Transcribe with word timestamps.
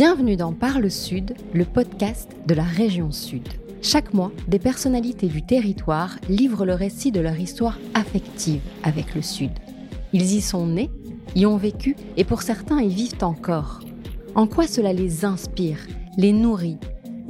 Bienvenue 0.00 0.36
dans 0.36 0.52
Parle 0.52 0.92
Sud, 0.92 1.34
le 1.52 1.64
podcast 1.64 2.30
de 2.46 2.54
la 2.54 2.62
région 2.62 3.10
Sud. 3.10 3.42
Chaque 3.82 4.14
mois, 4.14 4.30
des 4.46 4.60
personnalités 4.60 5.26
du 5.26 5.44
territoire 5.44 6.18
livrent 6.28 6.64
le 6.64 6.74
récit 6.74 7.10
de 7.10 7.18
leur 7.18 7.36
histoire 7.36 7.80
affective 7.94 8.60
avec 8.84 9.16
le 9.16 9.22
Sud. 9.22 9.50
Ils 10.12 10.36
y 10.36 10.40
sont 10.40 10.68
nés, 10.68 10.88
y 11.34 11.46
ont 11.46 11.56
vécu 11.56 11.96
et 12.16 12.22
pour 12.22 12.42
certains 12.42 12.80
y 12.80 12.90
vivent 12.90 13.24
encore. 13.24 13.80
En 14.36 14.46
quoi 14.46 14.68
cela 14.68 14.92
les 14.92 15.24
inspire, 15.24 15.80
les 16.16 16.32
nourrit? 16.32 16.78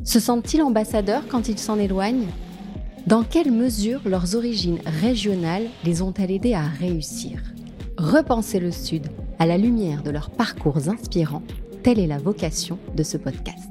Se 0.04 0.20
sentent-ils 0.20 0.60
ambassadeurs 0.60 1.26
quand 1.26 1.48
ils 1.48 1.58
s'en 1.58 1.78
éloignent? 1.78 2.28
Dans 3.06 3.22
quelle 3.22 3.50
mesure 3.50 4.02
leurs 4.04 4.36
origines 4.36 4.80
régionales 5.00 5.68
les 5.84 6.02
ont-elles 6.02 6.32
aidés 6.32 6.52
à 6.52 6.66
réussir? 6.66 7.40
Repenser 7.96 8.60
le 8.60 8.72
Sud 8.72 9.06
à 9.38 9.46
la 9.46 9.56
lumière 9.56 10.02
de 10.02 10.10
leurs 10.10 10.28
parcours 10.28 10.90
inspirants 10.90 11.44
Telle 11.88 12.00
est 12.00 12.06
la 12.06 12.18
vocation 12.18 12.78
de 12.94 13.02
ce 13.02 13.16
podcast. 13.16 13.70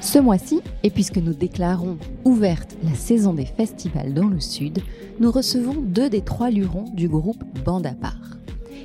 Ce 0.00 0.18
mois-ci, 0.18 0.62
et 0.82 0.90
puisque 0.90 1.18
nous 1.18 1.32
déclarons 1.32 1.96
ouverte 2.24 2.76
la 2.82 2.94
saison 2.94 3.34
des 3.34 3.44
festivals 3.44 4.14
dans 4.14 4.26
le 4.26 4.40
Sud, 4.40 4.80
nous 5.20 5.30
recevons 5.30 5.76
deux 5.80 6.10
des 6.10 6.22
trois 6.22 6.50
lurons 6.50 6.86
du 6.92 7.06
groupe 7.08 7.44
Bande 7.64 7.86
à 7.86 7.92
part. 7.92 8.36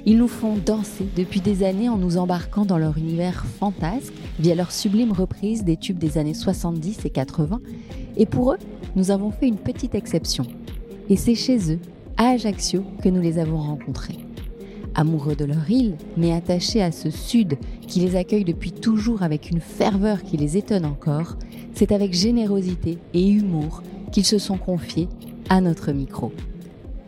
Ils 0.06 0.20
nous 0.20 0.28
font 0.28 0.58
danser 0.64 1.08
depuis 1.16 1.42
des 1.42 1.64
années 1.64 1.89
en 1.89 1.98
nous 1.98 2.17
embarquant 2.17 2.66
dans 2.66 2.78
leur 2.78 3.00
univers 3.00 3.44
fantasque 3.44 4.14
via 4.39 4.53
leur 4.53 4.72
sublime 4.72 5.11
reprise 5.11 5.64
des 5.64 5.78
tubes 5.78 5.98
des 5.98 6.20
années 6.20 6.36
70 6.36 7.03
et 7.03 7.09
80. 7.09 7.59
Et 8.17 8.28
pour 8.28 8.53
eux, 8.53 8.59
nous 8.95 9.09
avons 9.09 9.31
fait 9.31 9.48
une 9.48 9.58
petite 9.58 9.95
exception. 9.95 10.45
Et 11.09 11.16
c'est 11.17 11.33
chez 11.33 11.73
eux, 11.73 11.80
à 12.17 12.28
Ajaccio, 12.28 12.83
que 13.02 13.09
nous 13.09 13.22
les 13.22 13.39
avons 13.39 13.58
rencontrés. 13.58 14.20
Amoureux 14.95 15.36
de 15.36 15.45
leur 15.45 15.69
île, 15.69 15.95
mais 16.17 16.33
attachés 16.33 16.81
à 16.81 16.91
ce 16.91 17.09
sud 17.09 17.58
qui 17.88 17.99
les 17.99 18.16
accueille 18.16 18.44
depuis 18.44 18.72
toujours 18.72 19.23
avec 19.23 19.49
une 19.49 19.59
ferveur 19.59 20.22
qui 20.23 20.38
les 20.38 20.55
étonne 20.58 20.86
encore, 20.86 21.36
c'est 21.73 21.91
avec 21.91 22.13
générosité 22.13 22.99
et 23.14 23.27
humour 23.27 23.81
qu'ils 24.11 24.25
se 24.25 24.38
sont 24.38 24.58
confiés 24.58 25.09
à 25.49 25.61
notre 25.61 25.91
micro. 25.91 26.31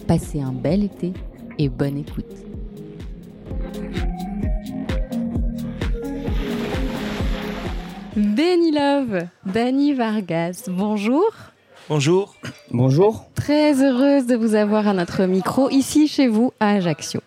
Passez 0.08 0.42
un 0.42 0.52
bel 0.52 0.84
été 0.84 1.14
et 1.60 1.70
bonne 1.70 1.98
écoute. 1.98 2.26
Benny 8.16 8.72
Love, 8.72 9.28
Dani 9.46 9.94
Vargas, 9.94 10.70
bonjour. 10.70 11.30
Bonjour. 11.90 12.36
Bonjour. 12.72 13.26
Très 13.36 13.84
heureuse 13.84 14.26
de 14.26 14.36
vous 14.36 14.56
avoir 14.56 14.88
à 14.88 14.94
notre 14.94 15.26
micro 15.26 15.70
ici 15.70 16.08
chez 16.08 16.28
vous 16.28 16.52
à 16.60 16.70
Ajaccio. 16.70 17.22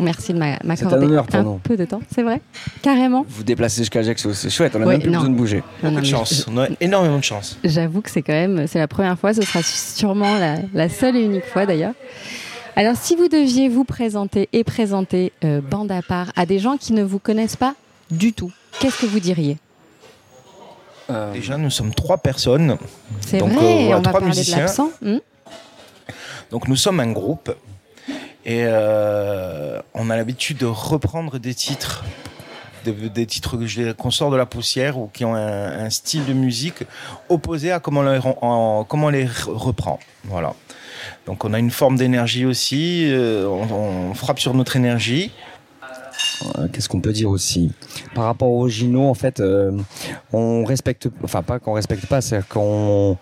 Merci 0.00 0.34
de 0.34 0.38
m'accorder 0.38 1.16
un, 1.16 1.46
un 1.46 1.58
peu 1.62 1.76
de 1.76 1.84
temps, 1.84 2.02
c'est 2.14 2.22
vrai 2.22 2.40
Carrément. 2.82 3.24
Vous 3.28 3.44
déplacez 3.44 3.80
jusqu'à 3.80 4.00
Ajaccio, 4.00 4.34
c'est 4.34 4.50
chouette, 4.50 4.76
on 4.76 4.82
a 4.82 4.86
même 4.86 5.00
plus 5.00 5.10
besoin 5.10 5.28
de 5.28 5.34
bouger. 5.34 5.62
Beaucoup 5.82 6.00
de 6.00 6.04
chance, 6.04 6.46
on 6.50 6.58
a 6.58 6.68
énormément 6.80 7.18
de 7.18 7.24
chance. 7.24 7.58
J'avoue 7.64 8.02
que 8.02 8.10
c'est 8.10 8.22
quand 8.22 8.32
même, 8.32 8.66
c'est 8.66 8.78
la 8.78 8.88
première 8.88 9.18
fois, 9.18 9.32
ce 9.32 9.42
sera 9.42 9.62
sûrement 9.62 10.36
la, 10.74 10.88
seule 10.88 11.16
et 11.16 11.22
unique 11.22 11.46
fois 11.46 11.66
d'ailleurs. 11.66 11.94
Alors 12.76 12.94
si 12.96 13.16
vous 13.16 13.28
deviez 13.28 13.70
vous 13.70 13.84
présenter 13.84 14.50
et 14.52 14.62
présenter 14.62 15.32
euh, 15.44 15.62
Bande 15.62 15.90
à 15.90 16.02
part 16.02 16.30
à 16.36 16.44
des 16.44 16.58
gens 16.58 16.76
qui 16.76 16.92
ne 16.92 17.02
vous 17.02 17.18
connaissent 17.18 17.56
pas 17.56 17.74
du 18.10 18.34
tout, 18.34 18.52
qu'est-ce 18.78 19.00
que 19.00 19.06
vous 19.06 19.20
diriez? 19.20 19.56
Euh... 21.08 21.32
Déjà, 21.32 21.56
nous 21.56 21.70
sommes 21.70 21.94
trois 21.94 22.18
personnes. 22.18 22.76
C'est 23.20 23.38
vrai, 23.38 23.48
euh, 23.48 23.88
on 23.88 23.90
va 23.94 24.00
trois 24.00 24.12
parler 24.12 24.26
musiciens. 24.26 24.66
de 24.66 25.14
hmm 25.14 25.20
Donc 26.50 26.68
nous 26.68 26.76
sommes 26.76 27.00
un 27.00 27.12
groupe 27.12 27.54
et 28.46 28.62
euh, 28.64 29.80
on 29.92 30.08
a 30.08 30.16
l'habitude 30.16 30.58
de 30.58 30.66
reprendre 30.66 31.38
des 31.40 31.52
titres, 31.52 32.04
des, 32.84 33.26
titres 33.26 33.58
qu'on 33.94 34.12
sort 34.12 34.30
de 34.30 34.36
la 34.36 34.46
poussière 34.46 34.98
ou 34.98 35.10
qui 35.12 35.24
ont 35.24 35.34
un, 35.34 35.90
style 35.90 36.24
de 36.24 36.32
musique 36.32 36.84
opposé 37.28 37.72
à 37.72 37.80
comment 37.80 38.02
on 38.02 39.08
les, 39.08 39.28
reprend. 39.48 39.98
Voilà. 40.22 40.54
Donc 41.26 41.44
on 41.44 41.52
a 41.54 41.58
une 41.58 41.72
forme 41.72 41.96
d'énergie 41.96 42.46
aussi, 42.46 43.06
euh, 43.08 43.48
on, 43.48 44.14
frappe 44.14 44.38
sur 44.38 44.54
notre 44.54 44.76
énergie. 44.76 45.32
Euh, 46.56 46.68
qu'est-ce 46.72 46.88
qu'on 46.88 47.00
peut 47.00 47.12
dire 47.12 47.30
aussi? 47.30 47.72
Par 48.14 48.24
rapport 48.24 48.48
aux 48.48 48.62
originaux, 48.62 49.08
en 49.08 49.14
fait, 49.14 49.42
on 50.32 50.64
respecte, 50.64 51.08
enfin 51.24 51.42
pas 51.42 51.58
qu'on 51.58 51.72
respecte 51.72 52.06
pas, 52.06 52.20
c'est 52.20 52.46
qu'on 52.46 53.18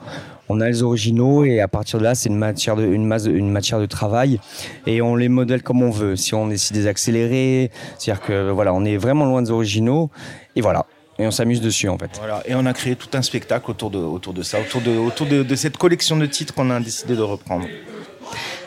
on 0.49 0.61
a 0.61 0.69
les 0.69 0.83
originaux 0.83 1.45
et 1.45 1.61
à 1.61 1.69
partir 1.69 1.99
de 1.99 2.05
là, 2.05 2.15
c'est 2.15 2.29
une 2.29 2.37
matière 2.37 2.77
de, 2.77 2.85
une, 2.85 3.07
masse, 3.07 3.27
une 3.27 3.51
matière 3.51 3.81
de 3.81 3.87
travail 3.87 4.41
et 4.87 5.01
on 5.03 5.17
les 5.17 5.29
modèle 5.29 5.63
comme 5.63 5.83
on 5.83 5.91
veut. 5.91 6.17
Si 6.17 6.35
on 6.35 6.49
décide 6.49 6.77
des 6.77 6.87
accélérés, 6.87 7.71
c'est-à-dire 7.99 8.25
que 8.25 8.51
voilà, 8.51 8.75
on 8.75 8.85
est 8.85 8.97
vraiment 8.97 9.25
loin 9.25 9.43
des 9.43 9.51
originaux 9.51 10.11
et 10.57 10.61
voilà. 10.61 10.87
Et 11.19 11.27
on 11.27 11.31
s'amuse 11.31 11.61
dessus 11.61 11.89
en 11.89 11.97
fait. 11.97 12.11
Voilà, 12.19 12.43
et 12.47 12.55
on 12.55 12.67
a 12.67 12.73
créé 12.73 12.97
tout 12.97 13.09
un 13.15 13.23
spectacle 13.23 13.71
autour 13.71 13.91
de, 13.91 13.99
autour 13.99 14.35
de 14.35 14.43
ça, 14.43 14.61
autour, 14.61 14.81
de, 14.81 14.91
autour 14.91 15.27
de, 15.27 15.55
cette 15.55 15.77
collection 15.77 16.17
de 16.17 16.27
titres 16.27 16.53
qu'on 16.55 16.71
a 16.71 16.81
décidé 16.81 17.15
de 17.15 17.23
reprendre. 17.23 17.67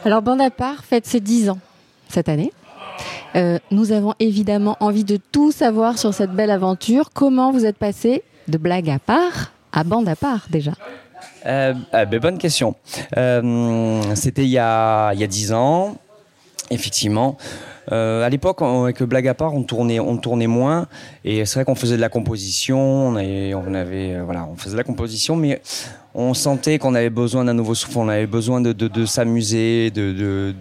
Alors, 0.06 0.22
Bande 0.22 0.42
à 0.42 0.50
part 0.50 0.86
fête 0.86 1.06
ses 1.06 1.20
10 1.20 1.50
ans 1.50 1.60
cette 2.08 2.30
année. 2.30 2.54
Euh, 3.36 3.60
nous 3.72 3.92
avons 3.92 4.14
évidemment 4.20 4.78
envie 4.80 5.04
de 5.04 5.18
tout 5.32 5.52
savoir 5.52 5.98
sur 5.98 6.14
cette 6.14 6.32
belle 6.32 6.52
aventure. 6.52 7.10
Comment 7.14 7.52
vous 7.52 7.66
êtes 7.66 7.78
passé 7.78 8.24
de 8.48 8.58
blague 8.58 8.90
à 8.90 9.00
part 9.00 9.52
à 9.74 9.84
bande 9.84 10.08
à 10.08 10.16
part 10.16 10.48
déjà? 10.50 10.72
Euh, 11.46 11.74
euh, 11.94 12.06
ben, 12.06 12.20
bonne 12.20 12.38
question. 12.38 12.76
Euh, 13.18 14.02
c'était 14.16 14.44
il 14.44 14.50
y 14.50 14.58
a 14.58 15.14
dix 15.28 15.54
ans, 15.54 15.98
effectivement. 16.70 17.38
à 17.90 18.30
l'époque, 18.30 18.62
avec 18.62 19.02
Blague 19.04 19.28
à 19.28 19.34
part, 19.34 19.54
on 19.54 19.64
tournait, 19.64 20.00
on 20.00 20.18
tournait 20.18 20.48
moins, 20.48 20.88
et 21.24 21.46
c'est 21.46 21.56
vrai 21.56 21.66
qu'on 21.66 21.76
faisait 21.76 21.96
de 21.96 22.02
la 22.02 22.10
composition, 22.10 22.80
on 22.80 23.16
avait, 23.16 23.54
avait, 23.54 24.20
voilà, 24.22 24.48
on 24.52 24.56
faisait 24.56 24.74
de 24.74 24.78
la 24.78 24.84
composition, 24.84 25.36
mais 25.36 25.62
on 26.14 26.34
sentait 26.34 26.80
qu'on 26.80 26.96
avait 26.96 27.10
besoin 27.10 27.46
d'un 27.46 27.54
nouveau 27.54 27.76
souffle, 27.76 28.00
on 28.00 28.10
avait 28.10 28.28
besoin 28.28 28.60
de, 28.60 29.06
s'amuser, 29.06 29.92
de, 29.92 30.54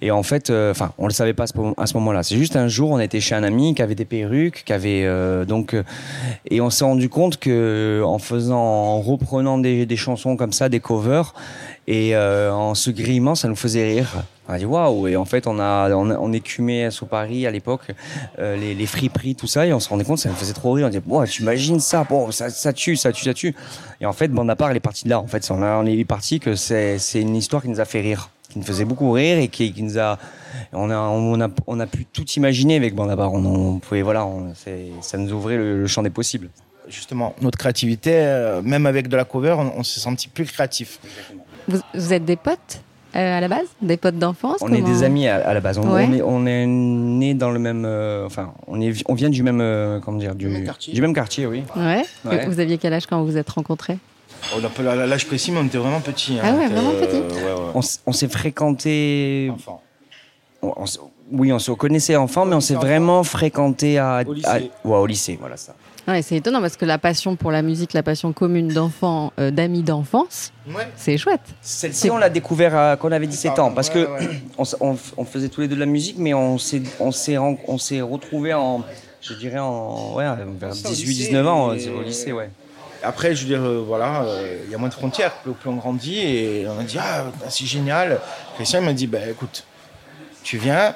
et 0.00 0.10
en 0.10 0.22
fait, 0.22 0.50
euh, 0.50 0.70
enfin, 0.70 0.92
on 0.98 1.06
le 1.06 1.12
savait 1.12 1.34
pas 1.34 1.44
à 1.44 1.86
ce 1.86 1.94
moment-là. 1.94 2.22
C'est 2.22 2.36
juste 2.36 2.56
un 2.56 2.68
jour, 2.68 2.90
on 2.90 3.00
était 3.00 3.20
chez 3.20 3.34
un 3.34 3.42
ami 3.42 3.74
qui 3.74 3.82
avait 3.82 3.94
des 3.94 4.04
perruques, 4.04 4.62
qui 4.64 4.72
avait 4.72 5.04
euh, 5.04 5.44
donc, 5.44 5.74
euh, 5.74 5.82
et 6.50 6.60
on 6.60 6.70
s'est 6.70 6.84
rendu 6.84 7.08
compte 7.08 7.38
que 7.38 8.02
en 8.04 8.18
faisant, 8.18 8.58
en 8.58 9.00
reprenant 9.00 9.58
des, 9.58 9.86
des 9.86 9.96
chansons 9.96 10.36
comme 10.36 10.52
ça, 10.52 10.68
des 10.68 10.80
covers, 10.80 11.34
et 11.86 12.14
en 12.16 12.74
se 12.74 12.90
grimant, 12.90 13.34
ça 13.34 13.48
nous 13.48 13.56
faisait 13.56 13.86
rire. 13.86 14.22
On 14.46 14.52
a 14.52 14.58
dit 14.58 14.64
waouh! 14.64 15.08
Et 15.08 15.16
en 15.16 15.24
fait 15.26 15.46
on 15.46 15.58
a 15.58 15.90
on, 15.94 16.10
on 16.10 16.32
écumait 16.32 16.90
sur 16.90 17.06
Paris 17.06 17.46
à 17.46 17.50
l'époque 17.50 17.82
les, 18.38 18.74
les 18.74 18.86
friperies 18.86 19.34
tout 19.34 19.46
ça 19.46 19.66
et 19.66 19.74
on 19.74 19.80
se 19.80 19.90
rendait 19.90 20.04
compte 20.04 20.18
ça 20.18 20.30
nous 20.30 20.34
faisait 20.34 20.54
trop 20.54 20.72
rire. 20.72 20.86
On 20.86 20.90
dit 20.90 21.00
wow, 21.06 21.26
tu 21.26 21.42
imagines 21.42 21.80
ça 21.80 22.04
bon 22.08 22.30
ça, 22.30 22.48
ça 22.48 22.72
tue 22.72 22.96
ça 22.96 23.12
tue 23.12 23.24
ça 23.24 23.34
tue. 23.34 23.54
Et 24.00 24.06
en 24.06 24.12
fait 24.14 24.28
bon 24.28 24.48
à 24.48 24.56
part 24.56 24.70
elle 24.70 24.76
est 24.76 24.80
partie 24.80 25.04
de 25.04 25.10
là 25.10 25.20
en 25.20 25.26
fait. 25.26 25.46
On, 25.50 25.62
on 25.62 25.86
est 25.86 26.04
parti 26.04 26.40
que 26.40 26.54
c'est 26.56 26.98
une 27.14 27.36
histoire 27.36 27.62
qui 27.62 27.68
nous 27.68 27.80
a 27.80 27.84
fait 27.84 28.00
rire 28.00 28.30
qui 28.48 28.58
nous 28.58 28.64
faisait 28.64 28.84
beaucoup 28.84 29.10
rire 29.12 29.38
et 29.38 29.48
qui, 29.48 29.72
qui 29.72 29.82
nous 29.82 29.98
a 29.98 30.18
on 30.72 30.90
a, 30.90 30.96
on 30.96 31.40
a, 31.40 31.48
on 31.66 31.80
a 31.80 31.86
pu 31.86 32.04
tout 32.04 32.26
imaginer 32.36 32.76
avec 32.76 32.94
Bandabar. 32.94 33.32
On, 33.32 33.44
on 33.44 33.78
pouvait, 33.78 34.02
voilà, 34.02 34.26
on, 34.26 34.52
ça 35.00 35.18
nous 35.18 35.32
ouvrait 35.32 35.56
le, 35.56 35.86
champ 35.86 36.02
des 36.02 36.10
possibles. 36.10 36.48
Justement, 36.88 37.34
notre 37.42 37.58
créativité, 37.58 38.12
euh, 38.14 38.62
même 38.62 38.86
avec 38.86 39.08
de 39.08 39.16
la 39.16 39.24
cover, 39.24 39.56
on, 39.76 39.82
s'est 39.82 40.00
senti 40.00 40.28
plus 40.28 40.46
créatif. 40.46 40.98
Vous, 41.68 41.78
vous 41.94 42.12
êtes 42.14 42.24
des 42.24 42.36
potes 42.36 42.80
euh, 43.14 43.38
à 43.38 43.40
la 43.40 43.48
base? 43.48 43.66
Des 43.82 43.98
potes 43.98 44.18
d'enfance 44.18 44.56
On 44.62 44.72
est 44.72 44.80
des 44.80 45.02
amis 45.02 45.28
à, 45.28 45.52
la 45.52 45.60
base. 45.60 45.78
On, 45.78 45.86
on, 45.86 45.98
est, 45.98 46.22
on 46.22 46.46
est 46.46 46.66
né 46.66 47.34
dans 47.34 47.50
le 47.50 47.58
même. 47.58 47.84
Euh, 47.84 48.24
enfin, 48.24 48.54
on, 48.66 48.80
est, 48.80 49.02
on 49.06 49.14
vient 49.14 49.28
du 49.28 49.42
même. 49.42 50.00
comment 50.02 50.18
dire 50.18 50.34
du, 50.34 50.48
même 50.48 50.64
quartier. 50.64 50.94
Du 50.94 51.02
même 51.02 51.14
quartier, 51.14 51.46
oui. 51.46 51.62
Ouais. 51.76 52.04
ouais. 52.24 52.46
Vous 52.46 52.58
aviez 52.58 52.78
quel 52.78 52.94
âge 52.94 53.06
quand 53.06 53.20
vous 53.20 53.26
vous 53.26 53.36
êtes 53.36 53.50
rencontrés? 53.50 53.98
On 54.56 54.64
a 54.64 54.68
pas 54.68 54.82
l'âge 54.82 55.26
précis, 55.26 55.52
mais 55.52 55.60
on 55.60 55.66
était 55.66 55.78
vraiment 55.78 56.00
petits. 56.00 56.38
Hein. 56.38 56.42
Ah 56.44 56.52
ouais, 56.54 56.68
vraiment 56.68 56.92
petits. 56.92 57.22
On, 58.06 58.12
s'est 58.12 58.28
fréquenté. 58.28 59.50
Enfant. 59.52 59.82
oui, 61.32 61.52
on 61.52 61.58
se 61.58 61.72
connaissait 61.72 62.16
enfant, 62.16 62.44
mais 62.44 62.56
on 62.56 62.60
s'est 62.60 62.74
vraiment 62.74 63.22
fréquenté 63.24 63.98
à, 63.98 64.22
au 64.26 64.32
lycée. 64.32 64.70
au 64.84 65.06
lycée, 65.06 65.38
voilà 65.40 65.56
ça. 65.56 65.74
Ouais, 66.06 66.22
c'est 66.22 66.36
étonnant 66.36 66.62
parce 66.62 66.78
que 66.78 66.86
la 66.86 66.96
passion 66.96 67.36
pour 67.36 67.52
la 67.52 67.60
musique, 67.60 67.92
la 67.92 68.02
passion 68.02 68.32
commune 68.32 68.68
d'enfants, 68.68 69.30
euh, 69.38 69.50
d'amis 69.50 69.82
d'enfance, 69.82 70.54
c'est 70.96 71.18
chouette. 71.18 71.42
Celle-ci, 71.60 72.10
on 72.10 72.16
l'a 72.16 72.30
découvert 72.30 72.96
quand 72.98 73.08
on 73.08 73.12
avait 73.12 73.26
17 73.26 73.58
ans 73.58 73.72
parce 73.72 73.90
que 73.90 74.08
on, 74.58 75.24
faisait 75.26 75.50
tous 75.50 75.60
les 75.60 75.68
deux 75.68 75.74
de 75.74 75.80
la 75.80 75.86
musique, 75.86 76.16
mais 76.18 76.32
on 76.32 76.56
s'est 76.56 76.82
on 76.98 77.10
s'est 77.12 78.00
retrouvés 78.00 78.54
en, 78.54 78.84
je 79.20 79.34
dirais 79.34 79.58
en 79.58 80.14
ouais, 80.14 80.24
vers 80.58 80.72
18-19 80.72 81.46
ans 81.46 81.68
au 81.68 82.02
lycée, 82.02 82.32
ouais. 82.32 82.48
Après, 83.02 83.34
je 83.34 83.42
veux 83.42 83.46
dire, 83.46 83.62
euh, 83.62 83.84
voilà, 83.86 84.22
euh, 84.22 84.62
il 84.64 84.70
y 84.70 84.74
a 84.74 84.78
moins 84.78 84.88
de 84.88 84.94
frontières. 84.94 85.32
Plus, 85.36 85.52
on 85.66 85.76
grandit 85.76 86.18
et 86.18 86.66
on 86.68 86.78
a 86.78 86.82
dit, 86.82 86.98
ah, 86.98 87.26
c'est 87.48 87.66
génial. 87.66 88.20
Christian 88.56 88.82
m'a 88.82 88.92
dit, 88.92 89.06
bah, 89.06 89.26
écoute, 89.30 89.64
tu 90.42 90.58
viens, 90.58 90.94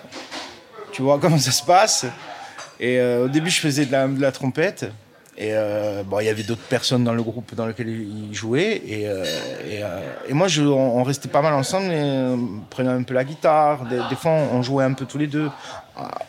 tu 0.91 1.03
vois 1.03 1.19
comment 1.21 1.39
ça 1.39 1.53
se 1.53 1.63
passe. 1.63 2.07
Et 2.81 2.99
euh, 2.99 3.27
au 3.27 3.29
début, 3.29 3.51
je 3.51 3.61
faisais 3.61 3.87
de 3.87 4.21
la, 4.21 4.33
trompette. 4.33 4.87
Et 5.39 5.49
euh, 5.53 6.03
bon, 6.05 6.21
il 6.21 6.27
y 6.27 6.29
avait 6.29 6.43
d'autres 6.43 6.61
personnes 6.69 7.05
dans 7.05 7.15
le 7.15 7.23
groupe 7.23 7.55
dans 7.55 7.65
lequel 7.65 7.89
il 7.89 8.35
jouait. 8.35 8.83
Et, 8.87 9.09
euh, 9.09 9.25
et, 9.67 9.83
euh, 9.83 10.01
et 10.29 10.35
moi, 10.35 10.47
je, 10.47 10.63
on, 10.63 10.99
on 10.99 11.03
restait 11.03 11.29
pas 11.31 11.41
mal 11.41 11.55
ensemble, 11.55 11.87
et, 11.87 11.97
euh, 11.97 12.37
on 12.37 12.61
prenait 12.69 12.91
un 12.91 13.03
peu 13.03 13.15
la 13.15 13.25
guitare. 13.25 13.87
Des, 13.87 13.97
des 14.11 14.15
fois, 14.17 14.33
on 14.53 14.63
jouait 14.63 14.85
un 14.85 14.93
peu 14.93 15.07
tous 15.07 15.17
les 15.19 15.27
deux. 15.27 15.49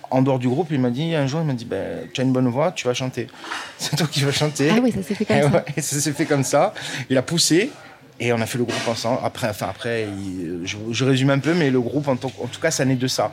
En 0.10 0.22
dehors 0.22 0.40
du 0.40 0.48
groupe, 0.48 0.68
il 0.72 0.80
m'a 0.80 0.90
dit 0.90 1.16
un 1.16 1.28
jour, 1.28 1.42
il 1.42 1.48
m'a 1.48 1.54
dit, 1.54 1.66
ben, 1.66 2.08
tu 2.14 2.22
as 2.22 2.24
une 2.24 2.32
bonne 2.34 2.48
voix, 2.48 2.72
tu 2.72 2.88
vas 2.88 2.94
chanter. 2.94 3.28
C'est 3.78 3.96
toi 3.98 4.08
qui 4.10 4.22
vas 4.22 4.32
chanter. 4.32 4.70
Ah 4.72 4.80
oui, 4.82 4.92
ça 4.94 5.04
s'est 5.04 5.16
fait 5.16 5.26
comme 5.26 5.38
Et 5.38 5.42
ça. 5.42 5.50
ouais, 5.50 5.64
ça 5.82 6.00
s'est 6.00 6.12
fait 6.14 6.26
comme 6.26 6.44
ça. 6.44 6.74
Il 7.10 7.18
a 7.18 7.22
poussé. 7.22 7.72
Et 8.20 8.32
on 8.32 8.40
a 8.40 8.46
fait 8.46 8.58
le 8.60 8.64
groupe 8.64 8.88
ensemble. 8.88 9.20
Après, 9.24 9.50
enfin 9.50 9.68
après, 9.70 10.04
il- 10.18 10.62
je, 10.66 10.78
je 10.92 11.04
résume 11.04 11.32
un 11.32 11.40
peu, 11.40 11.54
mais 11.54 11.70
le 11.72 11.82
groupe, 11.82 12.08
en 12.08 12.16
tout 12.16 12.30
cas, 12.62 12.72
ça 12.72 12.86
naît 12.86 12.96
de 12.96 13.08
ça. 13.08 13.32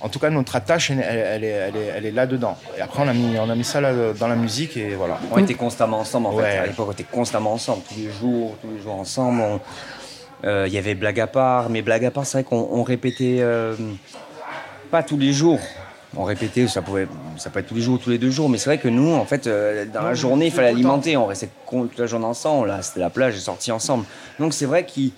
En 0.00 0.08
tout 0.08 0.18
cas, 0.20 0.30
notre 0.30 0.54
attache, 0.54 0.90
elle, 0.90 1.00
elle 1.00 1.42
est, 1.44 1.48
elle, 1.48 1.76
est, 1.76 1.86
elle 1.96 2.06
est 2.06 2.10
là-dedans. 2.12 2.56
Et 2.76 2.80
après, 2.80 3.02
on 3.02 3.08
a 3.08 3.12
mis, 3.12 3.36
on 3.38 3.50
a 3.50 3.54
mis 3.56 3.64
ça 3.64 3.80
là, 3.80 3.92
dans 4.12 4.28
la 4.28 4.36
musique 4.36 4.76
et 4.76 4.90
voilà. 4.94 5.18
On 5.32 5.38
était 5.38 5.54
constamment 5.54 5.98
ensemble 6.00 6.28
en 6.28 6.34
Ouais. 6.34 6.44
fait. 6.44 6.58
À 6.58 6.66
l'époque, 6.66 6.86
on 6.88 6.92
était 6.92 7.02
constamment 7.04 7.52
ensemble, 7.52 7.82
tous 7.88 7.96
les 7.98 8.10
jours, 8.10 8.54
tous 8.62 8.70
les 8.70 8.80
jours 8.80 8.94
ensemble. 8.94 9.42
Euh, 10.44 10.64
Il 10.68 10.72
y 10.72 10.78
avait 10.78 10.94
blague 10.94 11.18
à 11.18 11.26
part, 11.26 11.68
mais 11.68 11.82
blague 11.82 12.04
à 12.04 12.12
part, 12.12 12.24
c'est 12.26 12.38
vrai 12.38 12.44
qu'on 12.44 12.68
on 12.70 12.84
répétait 12.84 13.38
euh, 13.40 13.74
pas 14.90 15.02
tous 15.02 15.18
les 15.18 15.32
jours. 15.32 15.58
On 16.16 16.24
répétait, 16.24 16.66
ça 16.68 16.80
pouvait, 16.80 17.06
ça 17.36 17.50
peut 17.50 17.58
être 17.58 17.66
tous 17.66 17.74
les 17.74 17.82
jours, 17.82 17.98
tous 18.02 18.08
les 18.08 18.16
deux 18.18 18.30
jours, 18.30 18.48
mais 18.48 18.56
c'est 18.56 18.70
vrai 18.70 18.78
que 18.78 18.88
nous, 18.88 19.12
en 19.14 19.26
fait, 19.26 19.46
euh, 19.46 19.84
dans 19.84 20.02
la 20.02 20.14
journée, 20.14 20.46
il 20.46 20.52
fallait 20.52 20.68
alimenter. 20.68 21.16
On 21.18 21.26
restait 21.26 21.50
toute 21.68 21.98
la 21.98 22.06
journée 22.06 22.24
ensemble. 22.24 22.68
Là, 22.68 22.80
c'était 22.82 23.00
la 23.00 23.10
plage, 23.10 23.36
et 23.36 23.40
sorti 23.40 23.70
ensemble. 23.72 24.04
Donc 24.38 24.54
c'est 24.54 24.64
vrai 24.64 24.86
qu'il- 24.86 25.12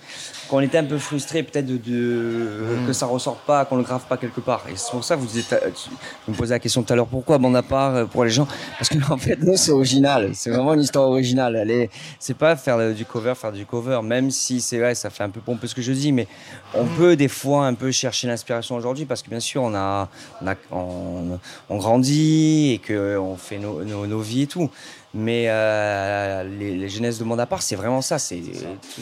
qu'on 0.51 0.59
était 0.59 0.77
un 0.77 0.83
peu 0.83 0.97
frustré 0.97 1.43
peut-être 1.43 1.65
de, 1.65 1.77
de- 1.77 2.85
que 2.85 2.91
ça 2.91 3.05
ressorte 3.05 3.39
pas, 3.47 3.63
qu'on 3.63 3.77
le 3.77 3.83
grave 3.83 4.03
pas 4.09 4.17
quelque 4.17 4.41
part. 4.41 4.63
Et 4.69 4.73
c'est 4.75 4.91
pour 4.91 5.01
ça 5.03 5.15
que 5.15 5.21
vous, 5.21 5.27
vous 5.29 6.33
me 6.33 6.37
posez 6.37 6.51
la 6.53 6.59
question 6.59 6.83
tout 6.83 6.91
à 6.91 6.95
l'heure 6.97 7.07
pourquoi 7.07 7.37
bande 7.37 7.55
à 7.55 7.61
part 7.63 7.95
euh, 7.95 8.05
pour 8.05 8.25
les 8.25 8.29
gens? 8.29 8.45
Parce 8.77 8.89
que 8.89 8.97
en 9.11 9.17
fait, 9.17 9.37
nous, 9.41 9.55
c'est 9.55 9.71
original. 9.71 10.31
C'est 10.33 10.49
vraiment 10.49 10.73
une 10.73 10.81
histoire 10.81 11.07
originale. 11.07 11.55
Elle 11.55 11.71
est, 11.71 11.89
c'est 12.19 12.35
pas 12.35 12.57
faire 12.57 12.93
du 12.93 13.05
cover, 13.05 13.33
faire 13.35 13.53
du 13.53 13.65
cover. 13.65 14.01
Même 14.03 14.29
si 14.29 14.59
c'est 14.59 14.77
vrai, 14.77 14.93
ça 14.93 15.09
fait 15.09 15.23
un 15.23 15.29
peu 15.29 15.39
pompeux 15.39 15.67
ce 15.67 15.73
que 15.75 15.81
je 15.81 15.93
dis, 15.93 16.11
mais 16.11 16.27
on 16.73 16.85
peut 16.85 17.15
des 17.15 17.29
fois 17.29 17.65
un 17.65 17.73
peu 17.73 17.89
chercher 17.91 18.27
l'inspiration 18.27 18.75
aujourd'hui 18.75 19.05
parce 19.05 19.21
que 19.23 19.29
bien 19.29 19.39
sûr, 19.39 19.63
on 19.63 19.73
a, 19.73 20.09
on, 20.41 20.47
a, 20.47 20.55
on, 20.71 21.39
on 21.69 21.77
grandit 21.77 22.73
et 22.73 22.77
que 22.79 23.17
on 23.17 23.37
fait 23.37 23.57
nos, 23.57 23.83
nos, 23.85 24.05
nos 24.05 24.19
vies 24.19 24.41
et 24.43 24.47
tout. 24.47 24.69
Mais 25.13 25.45
euh, 25.49 26.43
les, 26.57 26.75
les 26.77 26.89
jeunesses 26.89 27.19
de 27.19 27.23
monde 27.25 27.39
à 27.41 27.45
part, 27.45 27.61
c'est 27.61 27.75
vraiment 27.75 28.01
ça. 28.01 28.17
C'est 28.17 28.37
tout, 28.37 29.01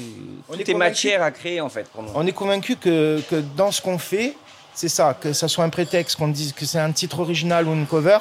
On 0.50 0.54
tout 0.54 0.60
est 0.72 0.74
matière 0.74 1.22
à 1.22 1.30
créer 1.32 1.62
en 1.62 1.70
fait 1.70 1.88
pour 1.90 2.02
nous. 2.02 2.10
On 2.16 2.26
est 2.26 2.32
convaincu 2.32 2.76
que, 2.78 3.22
que 3.30 3.44
dans 3.56 3.72
ce 3.72 3.80
qu'on 3.82 4.00
fait, 4.00 4.36
c'est 4.74 4.90
ça, 4.90 5.14
que 5.20 5.34
ça 5.34 5.48
soit 5.48 5.64
un 5.64 5.70
prétexte, 5.70 6.16
qu'on 6.18 6.30
dise 6.30 6.54
que 6.54 6.66
c'est 6.66 6.80
un 6.80 6.92
titre 6.92 7.20
original 7.20 7.68
ou 7.68 7.74
une 7.74 7.86
cover, 7.86 8.18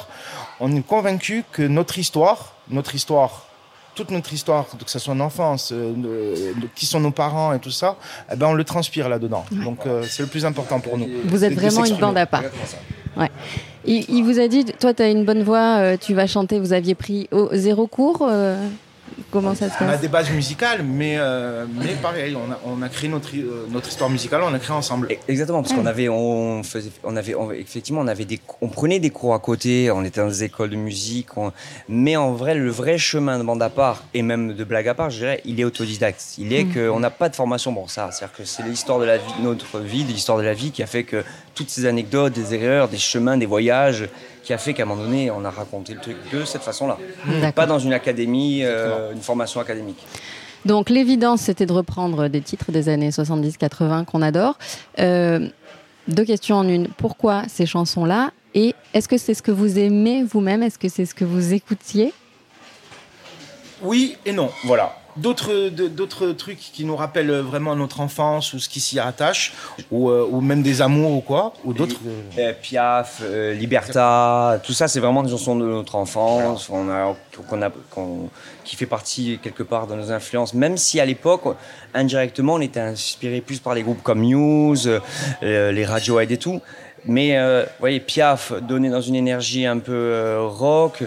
on 0.59 0.75
est 0.75 0.85
convaincu 0.85 1.43
que 1.51 1.63
notre 1.63 1.97
histoire, 1.97 2.53
notre 2.69 2.93
histoire, 2.93 3.45
toute 3.95 4.11
notre 4.11 4.33
histoire, 4.33 4.67
que 4.67 4.89
ce 4.91 4.99
soit 4.99 5.13
en 5.15 5.19
enfance, 5.19 5.71
euh, 5.73 5.91
de- 5.93 6.59
de- 6.61 6.67
qui 6.75 6.85
sont 6.85 6.99
nos 6.99 7.11
parents 7.11 7.53
et 7.53 7.59
tout 7.59 7.71
ça, 7.71 7.95
eh 8.31 8.35
ben 8.35 8.47
on 8.47 8.53
le 8.53 8.63
transpire 8.65 9.09
là-dedans. 9.09 9.45
Donc 9.51 9.85
euh, 9.87 10.03
c'est 10.07 10.21
le 10.21 10.29
plus 10.29 10.45
important 10.45 10.79
pour 10.79 10.97
nous. 10.97 11.07
Vous 11.25 11.43
êtes 11.43 11.53
vraiment 11.53 11.85
une 11.85 11.95
bande 11.97 12.17
à 12.19 12.25
part. 12.27 12.43
Il, 13.89 14.23
vous 14.23 14.39
a 14.39 14.47
dit, 14.47 14.65
toi, 14.65 14.93
tu 14.93 15.01
as 15.01 15.09
une 15.09 15.25
bonne 15.25 15.41
voix, 15.41 15.77
euh, 15.79 15.97
tu 15.99 16.13
vas 16.13 16.27
chanter. 16.27 16.59
Vous 16.59 16.73
aviez 16.73 16.93
pris 16.93 17.27
au 17.31 17.49
zéro 17.53 17.87
cours 17.87 18.19
euh, 18.21 18.55
Comment 19.31 19.53
ça 19.53 19.69
se 19.69 19.83
On 19.83 19.87
a 19.87 19.95
des 19.97 20.07
bases 20.07 20.31
musicales, 20.31 20.81
mais, 20.83 21.15
euh, 21.19 21.65
mais 21.75 21.93
pareil, 22.01 22.35
on 22.35 22.51
a, 22.51 22.59
on 22.65 22.81
a 22.81 22.89
créé 22.89 23.07
notre, 23.09 23.29
euh, 23.35 23.67
notre 23.69 23.87
histoire 23.87 24.09
musicale, 24.09 24.41
on 24.43 24.49
l'a 24.49 24.57
créée 24.57 24.75
ensemble. 24.75 25.07
Exactement, 25.27 25.61
parce 25.61 25.71
qu'on 25.73 25.85
Ah. 25.85 25.89
avait, 25.89 26.09
on 26.09 26.63
faisait, 26.63 26.89
on 27.03 27.15
avait, 27.15 27.35
on- 27.35 27.51
effectivement, 27.51 28.01
on 28.01 28.07
avait 28.07 28.25
des, 28.25 28.39
on 28.61 28.69
prenait 28.69 28.99
des 28.99 29.11
cours 29.11 29.35
à 29.35 29.39
côté, 29.39 29.91
on 29.91 30.03
était 30.03 30.19
dans 30.21 30.27
des 30.29 30.43
écoles 30.45 30.71
de 30.71 30.75
musique, 30.77 31.37
on- 31.37 31.51
mais 31.87 32.15
en 32.17 32.31
vrai, 32.33 32.55
le 32.55 32.71
vrai 32.71 32.97
chemin 32.97 33.37
de 33.37 33.43
bande 33.43 33.61
à 33.61 33.69
part 33.69 34.03
et 34.15 34.23
même 34.23 34.55
de 34.55 34.63
blague 34.63 34.87
à 34.87 34.95
part, 34.95 35.11
je 35.11 35.19
dirais, 35.19 35.41
il 35.45 35.59
est 35.59 35.63
autodidacte. 35.63 36.23
Il 36.39 36.51
est 36.51 36.65
qu'on 36.65 36.99
n'a 36.99 37.11
pas 37.11 37.29
de 37.29 37.35
formation 37.35 37.71
pour 37.71 37.91
ça. 37.91 38.09
C'est-à-dire 38.11 38.35
que 38.35 38.45
c'est 38.45 38.63
l'histoire 38.63 38.97
de 38.97 39.05
la 39.05 39.17
vie, 39.17 39.33
notre 39.43 39.77
vie, 39.79 40.03
l'histoire 40.05 40.39
de 40.39 40.43
la 40.43 40.55
vie 40.55 40.71
qui 40.71 40.81
a 40.81 40.87
fait 40.87 41.03
que 41.03 41.23
toutes 41.53 41.69
ces 41.69 41.85
anecdotes, 41.85 42.33
des 42.33 42.55
erreurs, 42.55 42.87
des 42.87 42.97
chemins, 42.97 43.37
des 43.37 43.45
voyages, 43.45 44.09
qui 44.49 44.53
a 44.53 44.57
fait 44.57 44.73
qu'à 44.73 44.81
un 44.81 44.87
moment 44.87 45.03
donné, 45.03 45.29
on 45.29 45.45
a 45.45 45.51
raconté 45.51 45.93
le 45.93 45.99
truc 45.99 46.17
de 46.33 46.43
cette 46.43 46.63
façon-là. 46.63 46.97
Pas 47.53 47.67
dans 47.67 47.77
une 47.77 47.93
académie, 47.93 48.61
euh, 48.63 49.13
une 49.13 49.21
formation 49.21 49.61
académique. 49.61 50.03
Donc 50.65 50.89
l'évidence, 50.89 51.41
c'était 51.41 51.67
de 51.67 51.71
reprendre 51.71 52.29
des 52.29 52.41
titres 52.41 52.71
des 52.71 52.89
années 52.89 53.11
70-80 53.11 54.05
qu'on 54.05 54.23
adore. 54.23 54.57
Euh, 54.97 55.49
deux 56.07 56.25
questions 56.25 56.55
en 56.55 56.67
une. 56.67 56.87
Pourquoi 56.87 57.43
ces 57.47 57.67
chansons-là? 57.67 58.31
Et 58.55 58.73
est-ce 58.95 59.07
que 59.07 59.19
c'est 59.19 59.35
ce 59.35 59.43
que 59.43 59.51
vous 59.51 59.77
aimez 59.77 60.23
vous-même? 60.23 60.63
Est-ce 60.63 60.79
que 60.79 60.89
c'est 60.89 61.05
ce 61.05 61.13
que 61.13 61.25
vous 61.25 61.53
écoutiez? 61.53 62.11
Oui 63.83 64.17
et 64.25 64.31
non, 64.31 64.49
voilà. 64.63 64.97
D'autres, 65.21 65.69
d'autres 65.69 66.31
trucs 66.31 66.59
qui 66.59 66.85
nous 66.85 66.95
rappellent 66.95 67.31
vraiment 67.39 67.75
notre 67.75 67.99
enfance 67.99 68.53
ou 68.53 68.59
ce 68.59 68.69
qui 68.69 68.79
s'y 68.79 68.99
rattache, 68.99 69.53
ou, 69.91 70.09
euh, 70.09 70.27
ou 70.29 70.41
même 70.41 70.61
des 70.63 70.81
amours 70.81 71.11
ou 71.11 71.21
quoi, 71.21 71.53
ou 71.65 71.73
d'autres. 71.73 71.97
euh, 72.37 72.53
Piaf, 72.61 73.21
euh, 73.21 73.53
Liberta, 73.53 74.59
tout 74.63 74.73
ça, 74.73 74.87
c'est 74.87 74.99
vraiment 74.99 75.23
des 75.23 75.29
chansons 75.31 75.55
de 75.55 75.65
notre 75.65 75.95
enfance, 75.95 76.67
qu'on 76.67 76.89
a, 76.89 77.15
qu'on 77.49 77.61
a, 77.61 77.69
qu'on- 77.89 78.29
qui 78.63 78.75
fait 78.75 78.85
partie 78.85 79.39
quelque 79.41 79.63
part 79.63 79.87
de 79.87 79.95
nos 79.95 80.11
influences. 80.11 80.53
Même 80.53 80.77
si 80.77 80.99
à 80.99 81.05
l'époque, 81.05 81.43
indirectement, 81.93 82.53
on 82.55 82.61
était 82.61 82.79
inspiré 82.79 83.41
plus 83.41 83.59
par 83.59 83.73
les 83.73 83.83
groupes 83.83 84.03
comme 84.03 84.19
Muse, 84.19 84.89
euh, 85.43 85.71
les 85.71 85.85
Radiohead 85.85 86.31
et 86.31 86.37
tout. 86.37 86.61
Mais 87.05 87.37
euh, 87.37 87.63
vous 87.63 87.69
voyez, 87.79 87.99
Piaf 87.99 88.51
donné 88.61 88.89
dans 88.89 89.01
une 89.01 89.15
énergie 89.15 89.65
un 89.65 89.79
peu 89.79 89.93
euh, 89.93 90.41
rock, 90.47 91.03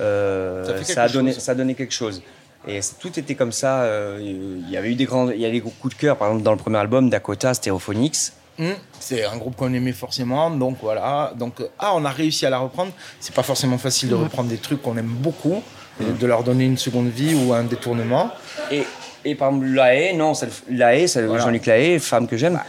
euh, 0.00 0.82
Ça 0.84 1.04
a 1.04 1.08
donné, 1.08 1.32
chose. 1.32 1.42
ça 1.42 1.52
a 1.52 1.54
donné 1.54 1.74
quelque 1.74 1.94
chose. 1.94 2.22
Et 2.66 2.80
tout 3.00 3.18
était 3.18 3.34
comme 3.34 3.52
ça. 3.52 3.82
euh, 3.82 4.18
Il 4.20 4.68
y 4.70 4.76
avait 4.76 4.90
eu 4.90 4.94
des 4.94 5.04
grands, 5.04 5.30
il 5.30 5.40
y 5.40 5.46
a 5.46 5.50
des 5.50 5.60
coups 5.60 5.94
de 5.94 6.00
cœur. 6.00 6.16
Par 6.16 6.28
exemple, 6.28 6.44
dans 6.44 6.52
le 6.52 6.58
premier 6.58 6.78
album, 6.78 7.08
Dakota, 7.08 7.54
Stereophonics. 7.54 8.32
hum, 8.58 8.74
c'est 8.98 9.24
un 9.24 9.36
groupe 9.36 9.56
qu'on 9.56 9.72
aimait 9.72 9.92
forcément, 9.92 10.50
donc 10.50 10.78
voilà. 10.82 11.32
Donc, 11.36 11.60
euh, 11.60 11.68
ah, 11.78 11.92
on 11.94 12.04
a 12.04 12.10
réussi 12.10 12.44
à 12.46 12.50
la 12.50 12.58
reprendre. 12.58 12.92
C'est 13.20 13.34
pas 13.34 13.44
forcément 13.44 13.78
facile 13.78 14.08
de 14.08 14.14
reprendre 14.16 14.48
des 14.48 14.58
trucs 14.58 14.82
qu'on 14.82 14.96
aime 14.96 15.06
beaucoup, 15.06 15.62
et 16.00 16.04
de 16.12 16.26
leur 16.26 16.42
donner 16.42 16.64
une 16.64 16.78
seconde 16.78 17.08
vie 17.08 17.34
ou 17.34 17.52
un 17.52 17.64
détournement. 17.64 18.30
Et, 18.70 18.82
et 19.24 19.34
par 19.34 19.48
exemple, 19.48 19.66
La 19.66 19.94
Haye, 19.94 20.16
non, 20.16 20.34
ça 20.34 20.46
La 20.70 20.94
Haye, 20.96 21.06
Voilà. 21.06 21.38
Jean-Luc 21.44 21.66
La 21.66 21.78
Haye, 21.78 21.98
femme 22.00 22.26
que 22.26 22.36
j'aime, 22.36 22.60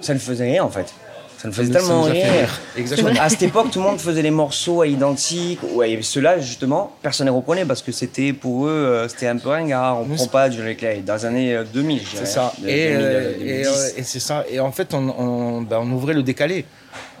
ça 0.00 0.14
ne 0.14 0.18
faisait 0.18 0.44
rien 0.50 0.64
en 0.64 0.70
fait. 0.70 0.92
Ça 1.42 1.48
ne 1.48 1.52
faisait 1.52 1.72
Ça 1.72 1.80
tellement 1.80 2.02
rire. 2.02 2.48
Exactement. 2.76 3.10
À 3.20 3.28
cette 3.28 3.42
époque, 3.42 3.72
tout 3.72 3.80
le 3.80 3.84
monde 3.84 3.98
faisait 3.98 4.22
les 4.22 4.30
morceaux 4.30 4.80
à 4.82 4.86
identiques. 4.86 5.58
Ouais, 5.74 5.90
et 5.90 6.00
ceux-là, 6.02 6.38
justement, 6.38 6.94
personne 7.02 7.26
ne 7.26 7.32
les 7.32 7.36
reprenait 7.36 7.64
parce 7.64 7.82
que 7.82 7.90
c'était 7.90 8.32
pour 8.32 8.66
eux, 8.68 8.70
euh, 8.70 9.08
c'était 9.08 9.26
un 9.26 9.36
peu 9.36 9.48
ringard. 9.48 9.98
On 10.00 10.06
ne 10.06 10.14
prend 10.14 10.26
pas 10.28 10.46
La 10.48 10.54
Haye. 10.70 11.02
Dans 11.02 11.14
les 11.16 11.24
années 11.24 11.54
euh, 11.56 11.64
2000, 11.64 11.98
je 11.98 12.10
dirais, 12.10 12.16
C'est 12.24 12.26
ça. 12.32 12.52
de- 12.58 12.68
Et, 12.68 12.90
2000, 12.92 12.96
euh, 13.02 13.32
2010. 13.38 13.44
et, 13.44 13.66
euh, 13.66 13.88
et 13.96 14.02
c'est 14.04 14.20
ça. 14.20 14.44
Et 14.48 14.60
en 14.60 14.70
fait, 14.70 14.94
on, 14.94 15.08
on, 15.18 15.62
ben, 15.62 15.78
on 15.82 15.90
ouvrait 15.90 16.14
le 16.14 16.22
décalé. 16.22 16.64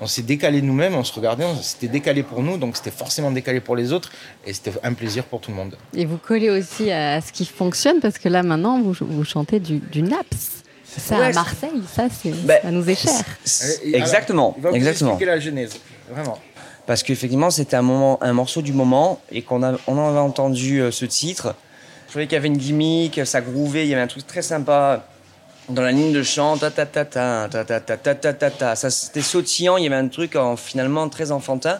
On 0.00 0.06
s'est 0.06 0.22
décalé 0.22 0.62
nous-mêmes, 0.62 0.94
on 0.94 1.02
se 1.04 1.12
regardait, 1.14 1.44
c'était 1.62 1.88
décalé 1.88 2.22
pour 2.22 2.42
nous, 2.42 2.58
donc 2.58 2.76
c'était 2.76 2.90
forcément 2.90 3.30
décalé 3.30 3.60
pour 3.60 3.74
les 3.74 3.92
autres, 3.92 4.10
et 4.46 4.52
c'était 4.52 4.72
un 4.82 4.92
plaisir 4.92 5.24
pour 5.24 5.40
tout 5.40 5.50
le 5.50 5.56
monde. 5.56 5.76
Et 5.96 6.04
vous 6.04 6.18
collez 6.18 6.50
aussi 6.50 6.90
à 6.90 7.20
ce 7.20 7.32
qui 7.32 7.46
fonctionne 7.46 8.00
parce 8.00 8.18
que 8.18 8.28
là 8.28 8.42
maintenant 8.42 8.80
vous, 8.82 8.94
vous 9.00 9.24
chantez 9.24 9.60
du, 9.60 9.78
du 9.78 10.02
naps. 10.02 10.61
Ça 10.98 11.18
Ouais, 11.18 11.26
à 11.26 11.32
Marseille, 11.32 11.82
ça, 11.94 12.04
c'est, 12.10 12.30
Ben, 12.44 12.58
ça 12.62 12.70
nous 12.70 12.88
est 12.88 12.94
cher. 12.94 13.12
Et- 13.82 13.90
et 13.90 13.94
alors, 13.94 14.06
Exactement, 14.06 14.54
il 14.58 14.62
va 14.62 14.70
exactement. 14.72 15.10
expliquer 15.12 15.30
la 15.32 15.40
genèse, 15.40 15.72
vraiment. 16.10 16.38
Parce 16.86 17.02
qu'effectivement, 17.02 17.50
c'était 17.50 17.76
un, 17.76 17.82
moment, 17.82 18.18
un 18.22 18.32
morceau 18.32 18.60
du 18.60 18.72
moment 18.72 19.20
et 19.30 19.42
qu'on 19.42 19.62
a, 19.62 19.74
on 19.86 19.96
en 19.98 20.08
avait 20.10 20.18
entendu 20.18 20.80
euh, 20.80 20.90
ce 20.90 21.04
titre. 21.04 21.54
Je 22.06 22.10
trouvais 22.10 22.26
qu'il 22.26 22.34
y 22.34 22.36
avait 22.36 22.48
une 22.48 22.58
gimmick, 22.58 23.20
ça 23.24 23.40
grouvait, 23.40 23.84
il 23.86 23.88
y 23.88 23.94
avait 23.94 24.02
un 24.02 24.06
truc 24.06 24.26
très 24.26 24.42
sympa 24.42 25.06
dans 25.68 25.80
la 25.82 25.92
ligne 25.92 26.12
de 26.12 26.22
chant. 26.22 26.58
Ta 26.58 26.70
ta 26.70 26.84
ta 26.84 27.04
ta 27.06 27.48
ta 27.50 27.64
ta 27.64 27.80
ta 27.80 27.96
ta 27.96 28.14
ta 28.14 28.32
ta 28.34 28.50
ta. 28.50 28.76
Ça 28.76 28.90
c'était 28.90 29.22
sautillant, 29.22 29.76
il 29.78 29.84
y 29.84 29.86
avait 29.86 29.96
un 29.96 30.08
truc 30.08 30.36
en, 30.36 30.56
finalement 30.56 31.08
très 31.08 31.30
enfantin. 31.32 31.78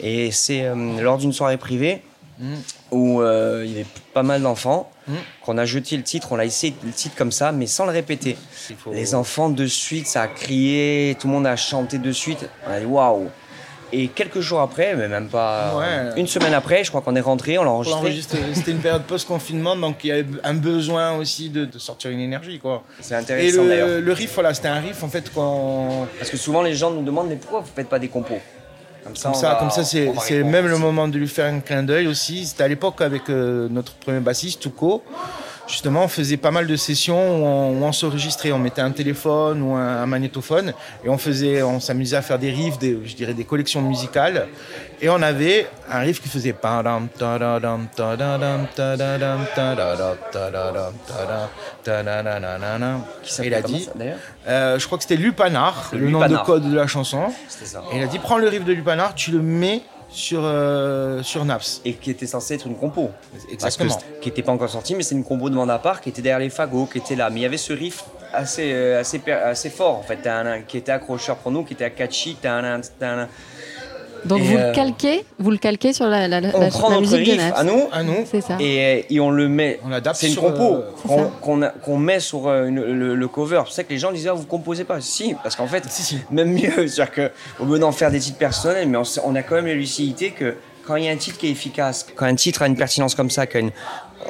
Et 0.00 0.30
c'est 0.30 0.62
euh, 0.64 1.00
lors 1.00 1.18
d'une 1.18 1.32
soirée 1.32 1.56
privée 1.56 2.02
Mm. 2.38 2.54
Où 2.92 3.20
euh, 3.20 3.62
il 3.66 3.72
y 3.72 3.74
avait 3.76 3.86
pas 4.14 4.22
mal 4.22 4.42
d'enfants 4.42 4.88
Mm. 5.08 5.14
qu'on 5.44 5.58
a 5.58 5.64
jeté 5.64 5.96
le 5.96 6.04
titre, 6.04 6.28
on 6.30 6.36
l'a 6.36 6.44
essayé 6.44 6.76
le 6.84 6.92
titre 6.92 7.16
comme 7.16 7.32
ça, 7.32 7.50
mais 7.50 7.66
sans 7.66 7.86
le 7.86 7.90
répéter. 7.90 8.36
Faut- 8.78 8.92
Les 8.92 9.16
enfants 9.16 9.48
de 9.48 9.66
suite, 9.66 10.06
ça 10.06 10.22
a 10.22 10.28
crié, 10.28 11.16
tout 11.18 11.26
le 11.26 11.32
monde 11.32 11.44
a 11.48 11.56
chanté 11.56 11.98
de 11.98 12.12
suite. 12.12 12.48
On 12.68 12.72
a 12.72 12.78
dit 12.78 12.86
waouh. 12.86 13.26
Et 13.92 14.06
quelques 14.06 14.38
jours 14.38 14.60
après, 14.60 14.94
mais 14.94 15.08
même 15.08 15.26
pas 15.28 15.76
Ouais. 15.76 16.20
une 16.20 16.28
semaine 16.28 16.54
après, 16.54 16.84
je 16.84 16.90
crois 16.90 17.00
qu'on 17.02 17.16
est 17.16 17.20
rentré, 17.20 17.58
on 17.58 17.64
l'a 17.64 17.70
enregistré. 17.72 18.40
C'était 18.54 18.70
une 18.70 18.78
période 18.78 19.02
post-confinement, 19.02 19.74
donc 19.74 20.04
il 20.04 20.06
y 20.06 20.12
avait 20.12 20.24
un 20.44 20.54
besoin 20.54 21.16
aussi 21.16 21.50
de, 21.50 21.64
de 21.64 21.78
sortir 21.80 22.12
une 22.12 22.20
énergie, 22.20 22.60
quoi. 22.60 22.84
C'est 23.00 23.14
Et 23.14 23.16
intéressant 23.16 23.64
d'ailleurs. 23.64 23.88
le, 23.88 24.00
le 24.02 24.12
riff, 24.12 24.32
voilà, 24.34 24.54
c'était 24.54 24.68
un 24.68 24.78
riff 24.78 25.02
en 25.02 25.08
fait. 25.08 25.28
Parce 25.34 26.30
que 26.30 26.36
souvent 26.36 26.62
les 26.62 26.74
gens 26.76 26.92
nous 26.92 27.02
demandent 27.02 27.28
mais 27.28 27.36
pourquoi 27.36 27.58
vous 27.58 27.70
faites 27.74 27.88
pas 27.88 27.98
des 27.98 28.08
compos? 28.08 28.38
Comme 29.04 29.16
ça, 29.16 29.30
Comme 29.30 29.40
ça, 29.40 29.48
va- 29.48 29.54
comme 29.56 29.70
ça, 29.70 29.84
c'est 29.84 30.42
même 30.44 30.66
le 30.68 30.78
moment 30.78 31.08
de 31.08 31.18
lui 31.18 31.26
faire 31.28 31.52
un 31.52 31.58
clin 31.60 31.82
d'œil 31.82 32.06
aussi. 32.06 32.46
C'était 32.46 32.62
à 32.62 32.68
l'époque 32.68 33.00
avec 33.00 33.28
euh, 33.30 33.68
notre 33.68 33.94
premier 33.94 34.20
bassiste, 34.20 34.60
Touko. 34.60 35.02
Justement, 35.66 36.04
on 36.04 36.08
faisait 36.08 36.36
pas 36.36 36.50
mal 36.50 36.66
de 36.66 36.76
sessions 36.76 37.42
où 37.42 37.44
on, 37.44 37.82
on 37.82 37.92
s'enregistrait. 37.92 38.52
On 38.52 38.58
mettait 38.58 38.82
un 38.82 38.90
téléphone 38.90 39.62
ou 39.62 39.74
un, 39.74 40.02
un, 40.02 40.06
magnétophone 40.06 40.72
et 41.04 41.08
on 41.08 41.18
faisait, 41.18 41.62
on 41.62 41.80
s'amusait 41.80 42.16
à 42.16 42.22
faire 42.22 42.38
des 42.38 42.50
riffs, 42.50 42.78
des, 42.78 42.98
je 43.04 43.14
dirais 43.14 43.34
des 43.34 43.44
collections 43.44 43.82
musicales. 43.82 44.48
Et 45.00 45.08
on 45.08 45.20
avait 45.20 45.66
un 45.90 45.98
riff 46.00 46.22
qui 46.22 46.28
faisait. 46.28 46.52
Qui 53.22 53.42
il 53.44 53.54
a 53.54 53.62
dit, 53.62 53.88
euh, 54.46 54.78
je 54.78 54.86
crois 54.86 54.98
que 54.98 55.04
c'était 55.04 55.16
Lupanar, 55.16 55.90
le, 55.92 56.08
nom 56.08 56.26
de 56.26 56.36
code 56.36 56.70
de 56.70 56.76
la 56.76 56.86
chanson. 56.86 57.32
Et 57.92 57.96
il 57.96 58.02
a 58.02 58.06
dit 58.06 58.18
prends 58.18 58.38
le 58.38 58.48
riff 58.48 58.64
de 58.64 58.72
Lupanar, 58.72 59.14
tu 59.14 59.32
le 59.32 59.40
mets 59.40 59.82
sur, 60.12 60.42
euh, 60.44 61.22
sur 61.22 61.44
Naps. 61.44 61.80
Et 61.84 61.94
qui 61.94 62.10
était 62.10 62.26
censé 62.26 62.54
être 62.54 62.66
une 62.66 62.76
compo. 62.76 63.10
Exactement. 63.50 63.96
Qui 64.20 64.28
n'était 64.28 64.42
pas 64.42 64.52
encore 64.52 64.70
sorti, 64.70 64.94
mais 64.94 65.02
c'est 65.02 65.14
une 65.14 65.24
combo 65.24 65.50
de 65.50 65.54
bande 65.54 65.70
à 65.70 65.78
part 65.78 66.00
qui 66.00 66.10
était 66.10 66.22
derrière 66.22 66.38
les 66.38 66.50
fagots, 66.50 66.86
qui 66.86 66.98
était 66.98 67.16
là. 67.16 67.30
Mais 67.30 67.40
il 67.40 67.42
y 67.42 67.46
avait 67.46 67.56
ce 67.56 67.72
riff 67.72 68.04
assez, 68.32 68.72
euh, 68.72 69.00
assez, 69.00 69.20
assez 69.30 69.70
fort, 69.70 69.96
en 69.96 70.02
fait, 70.02 70.28
qui 70.68 70.78
était 70.78 70.92
accrocheur 70.92 71.36
pour 71.36 71.50
nous, 71.50 71.64
qui 71.64 71.74
était 71.74 71.90
catchy. 71.90 72.36
Donc 74.24 74.38
Et, 74.40 74.42
vous 74.42 74.56
euh, 74.56 74.68
le 74.68 74.74
calquez, 74.74 75.24
vous 75.38 75.50
le 75.50 75.56
calquez 75.58 75.92
sur 75.92 76.06
la, 76.06 76.28
la, 76.28 76.40
la- 76.40 76.50
On 76.54 76.60
la 76.60 76.68
prend 76.68 76.90
notre 76.90 77.00
musique 77.02 77.24
de 77.26 77.30
riff 77.32 77.36
Naps. 77.40 77.58
à 77.58 77.64
nous, 77.64 77.82
À 77.90 78.02
nous, 78.02 78.24
C'est 78.30 78.40
ça. 78.40 78.56
et, 78.60 79.06
et 79.12 79.20
on 79.20 79.30
le 79.30 79.48
met. 79.48 79.80
on 79.84 79.88
l'adapte 79.88 80.16
C'est 80.16 80.28
une 80.28 80.32
sur, 80.32 80.42
compo 80.42 80.74
euh, 80.76 80.82
C'est 81.08 81.40
qu'on 81.40 81.62
a- 81.62 81.72
met 81.98 82.20
sur 82.20 82.46
euh, 82.46 82.66
une- 82.66 82.82
le, 82.82 83.14
le 83.14 83.28
cover. 83.28 83.62
C'est 83.68 83.74
ça 83.76 83.84
que 83.84 83.90
les 83.90 83.98
gens 83.98 84.12
disaient 84.12 84.28
ah, 84.30 84.34
vous 84.34 84.46
composez 84.46 84.84
pas. 84.84 85.00
Si, 85.00 85.34
parce 85.42 85.56
qu'en 85.56 85.66
fait, 85.66 85.84
Si, 85.88 86.02
si. 86.02 86.18
même 86.30 86.52
mieux. 86.52 86.86
C'est-à-dire 86.88 87.30
qu'au 87.58 87.64
lieu 87.64 87.78
d'en 87.78 87.92
faire 87.92 88.10
des 88.10 88.20
titres 88.20 88.38
personnels, 88.38 88.88
mais 88.88 88.98
on, 89.24 89.34
a 89.34 89.42
quand 89.42 89.56
même 89.56 89.66
la 89.66 89.74
lucidité 89.74 90.30
que 90.30 90.54
quand 90.86 90.96
il 90.96 91.04
y 91.04 91.08
a 91.08 91.12
un 91.12 91.16
titre 91.16 91.38
qui 91.38 91.46
est 91.48 91.50
efficace, 91.50 92.06
quand 92.16 92.26
un 92.26 92.34
titre 92.34 92.62
a 92.62 92.66
une 92.66 92.76
pertinence 92.76 93.14
comme 93.14 93.30
ça, 93.30 93.46
quand 93.46 93.70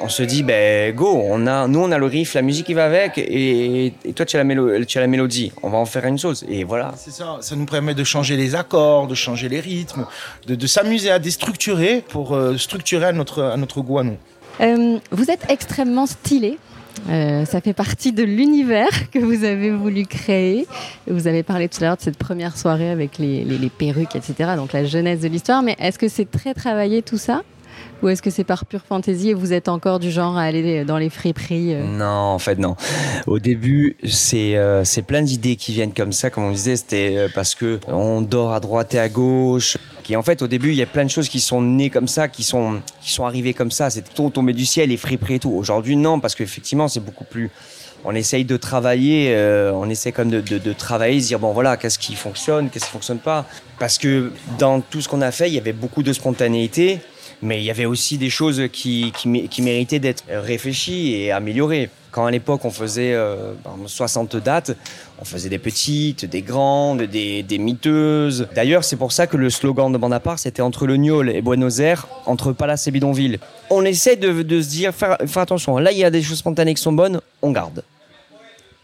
on 0.01 0.09
se 0.09 0.23
dit 0.23 0.43
ben 0.43 0.93
go, 0.95 1.21
on 1.25 1.47
a, 1.47 1.67
nous 1.67 1.79
on 1.79 1.91
a 1.91 1.97
le 1.97 2.05
riff, 2.05 2.33
la 2.33 2.41
musique 2.41 2.65
qui 2.65 2.73
va 2.73 2.85
avec, 2.85 3.17
et, 3.17 3.93
et 4.05 4.13
toi 4.13 4.25
tu 4.25 4.35
as, 4.37 4.43
la 4.43 4.45
mélo- 4.45 4.83
tu 4.85 4.97
as 4.97 5.01
la 5.01 5.07
mélodie. 5.07 5.51
On 5.61 5.69
va 5.69 5.77
en 5.77 5.85
faire 5.85 6.05
une 6.05 6.17
chose. 6.17 6.45
Et 6.49 6.63
voilà. 6.63 6.93
C'est 6.97 7.11
ça, 7.11 7.37
ça 7.41 7.55
nous 7.55 7.65
permet 7.65 7.93
de 7.93 8.03
changer 8.03 8.35
les 8.37 8.55
accords, 8.55 9.07
de 9.07 9.15
changer 9.15 9.49
les 9.49 9.59
rythmes, 9.59 10.05
de, 10.47 10.55
de 10.55 10.67
s'amuser 10.67 11.11
à 11.11 11.19
déstructurer 11.19 12.03
pour 12.07 12.33
euh, 12.35 12.57
structurer 12.57 13.05
à 13.05 13.11
notre, 13.13 13.43
à 13.43 13.57
notre 13.57 13.81
goût 13.81 13.99
à 13.99 14.03
nous. 14.03 14.17
Euh, 14.61 14.97
vous 15.11 15.31
êtes 15.31 15.45
extrêmement 15.49 16.05
stylé. 16.05 16.57
Euh, 17.09 17.43
ça 17.45 17.59
fait 17.59 17.73
partie 17.73 18.11
de 18.11 18.21
l'univers 18.21 18.87
que 19.11 19.17
vous 19.17 19.43
avez 19.43 19.71
voulu 19.71 20.05
créer. 20.05 20.67
Vous 21.07 21.25
avez 21.27 21.41
parlé 21.41 21.67
tout 21.67 21.79
à 21.83 21.87
l'heure 21.87 21.97
de 21.97 22.01
cette 22.03 22.19
première 22.19 22.55
soirée 22.55 22.91
avec 22.91 23.17
les, 23.17 23.43
les- 23.43 23.57
les 23.57 23.69
perruques, 23.69 24.15
etc. 24.15 24.51
Donc 24.55 24.73
la 24.73 24.85
jeunesse 24.85 25.21
de 25.21 25.27
l'histoire. 25.27 25.63
Mais 25.63 25.75
est-ce 25.79 25.97
que 25.97 26.07
c'est 26.07 26.29
très 26.29 26.53
travaillé 26.53 27.01
tout 27.01 27.17
ça? 27.17 27.41
Ou 28.03 28.09
est-ce 28.09 28.21
que 28.21 28.29
c'est 28.29 28.43
par 28.43 28.65
pure 28.65 28.81
fantaisie 28.81 29.29
et 29.29 29.33
vous 29.33 29.53
êtes 29.53 29.69
encore 29.69 29.97
du 29.97 30.11
genre 30.11 30.37
à 30.37 30.41
aller 30.41 30.83
dans 30.83 30.97
les 30.97 31.09
friperies 31.09 31.73
euh 31.73 31.83
Non, 31.85 32.05
en 32.05 32.37
fait, 32.37 32.59
non. 32.59 32.75
Au 33.27 33.39
début, 33.39 33.95
c'est 34.05 34.57
euh, 34.57 34.83
plein 35.07 35.21
d'idées 35.21 35.55
qui 35.55 35.71
viennent 35.71 35.93
comme 35.93 36.11
ça, 36.11 36.29
comme 36.29 36.43
on 36.43 36.51
disait, 36.51 36.75
c'était 36.75 37.15
euh, 37.15 37.27
parce 37.33 37.55
que 37.55 37.79
on 37.87 38.21
dort 38.21 38.51
à 38.51 38.59
droite 38.59 38.93
et 38.93 38.99
à 38.99 39.07
gauche. 39.07 39.77
Qui 40.03 40.17
en 40.17 40.21
fait, 40.21 40.41
au 40.41 40.47
début, 40.47 40.71
il 40.71 40.75
y 40.75 40.81
a 40.81 40.85
plein 40.85 41.05
de 41.05 41.09
choses 41.09 41.29
qui 41.29 41.39
sont 41.39 41.61
nées 41.61 41.89
comme 41.89 42.09
ça, 42.09 42.27
qui 42.27 42.43
sont 42.43 42.81
qui 43.01 43.09
sont 43.09 43.23
arrivées 43.23 43.53
comme 43.53 43.71
ça. 43.71 43.89
C'est 43.89 44.13
tout 44.13 44.29
tombé 44.29 44.51
du 44.51 44.65
ciel, 44.65 44.89
les 44.89 44.97
friperies 44.97 45.35
et 45.35 45.39
tout. 45.39 45.51
Aujourd'hui, 45.51 45.95
non, 45.95 46.19
parce 46.19 46.35
qu'effectivement, 46.35 46.89
c'est 46.89 46.99
beaucoup 46.99 47.23
plus. 47.23 47.51
On 48.03 48.13
essaye 48.13 48.43
de 48.43 48.57
travailler, 48.57 49.33
euh, 49.33 49.71
on 49.73 49.89
essaie 49.89 50.11
comme 50.11 50.29
de, 50.29 50.41
de, 50.41 50.57
de 50.57 50.73
travailler, 50.73 51.21
se 51.21 51.27
dire 51.27 51.39
bon 51.39 51.53
voilà, 51.53 51.77
qu'est-ce 51.77 51.97
qui 51.97 52.15
fonctionne, 52.15 52.69
qu'est-ce 52.69 52.83
qui 52.83 52.91
fonctionne 52.91 53.19
pas. 53.19 53.45
Parce 53.79 53.97
que 53.97 54.33
dans 54.59 54.81
tout 54.81 54.99
ce 54.99 55.07
qu'on 55.07 55.21
a 55.21 55.31
fait, 55.31 55.47
il 55.47 55.53
y 55.53 55.57
avait 55.57 55.71
beaucoup 55.71 56.03
de 56.03 56.11
spontanéité, 56.11 56.99
mais 57.43 57.59
il 57.59 57.63
y 57.65 57.71
avait 57.71 57.85
aussi 57.85 58.17
des 58.17 58.29
choses 58.29 58.63
qui, 58.71 59.11
qui, 59.15 59.27
mé- 59.27 59.47
qui 59.47 59.61
méritaient 59.61 59.99
d'être 59.99 60.23
réfléchies 60.29 61.13
et 61.13 61.31
améliorées. 61.31 61.89
Quand 62.11 62.25
à 62.25 62.31
l'époque 62.31 62.63
on 62.63 62.69
faisait 62.69 63.13
euh, 63.13 63.53
par 63.63 63.73
exemple, 63.73 63.89
60 63.89 64.35
dates, 64.37 64.77
on 65.19 65.25
faisait 65.25 65.49
des 65.49 65.57
petites, 65.57 66.25
des 66.25 66.41
grandes, 66.43 67.01
des, 67.03 67.41
des 67.43 67.57
miteuses. 67.57 68.47
D'ailleurs, 68.55 68.83
c'est 68.83 68.97
pour 68.97 69.11
ça 69.11 69.25
que 69.27 69.35
le 69.37 69.49
slogan 69.49 69.91
de 69.91 70.17
part, 70.19 70.37
c'était 70.37 70.61
entre 70.61 70.85
le 70.85 70.95
Niol 70.97 71.29
et 71.29 71.41
Buenos 71.41 71.79
Aires, 71.79 72.07
entre 72.27 72.51
Palace 72.51 72.87
et 72.87 72.91
Bidonville. 72.91 73.39
On 73.71 73.83
essaie 73.83 74.15
de, 74.15 74.43
de 74.43 74.61
se 74.61 74.69
dire, 74.69 74.93
faire, 74.93 75.17
faire 75.25 75.41
attention, 75.41 75.77
là 75.79 75.91
il 75.91 75.97
y 75.97 76.03
a 76.03 76.11
des 76.11 76.21
choses 76.21 76.37
spontanées 76.37 76.75
qui 76.75 76.81
sont 76.81 76.93
bonnes, 76.93 77.19
on 77.41 77.51
garde. 77.51 77.83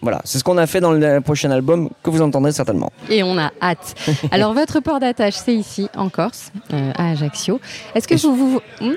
Voilà, 0.02 0.22
c'est 0.24 0.38
ce 0.40 0.44
qu'on 0.46 0.58
a 0.58 0.66
fait 0.66 0.80
dans 0.80 0.94
le 0.94 1.20
prochain 1.20 1.52
album 1.52 1.90
que 2.04 2.10
vous 2.10 2.22
entendrez 2.22 2.52
certainement. 2.54 2.92
Et 3.10 3.22
on 3.22 3.38
a 3.38 3.52
hâte. 3.62 3.96
Alors 4.32 4.54
votre 4.54 4.80
port 4.80 5.00
d'attache, 5.02 5.36
c'est 5.36 5.54
ici, 5.54 5.90
en 5.96 6.08
Corse, 6.10 6.52
euh, 6.74 6.92
à 6.96 7.10
Ajaccio. 7.12 7.60
Est-ce 7.94 8.08
que 8.08 8.14
Et 8.14 8.18
vous, 8.18 8.36
vous- 8.36 8.62
Hmm 8.80 8.94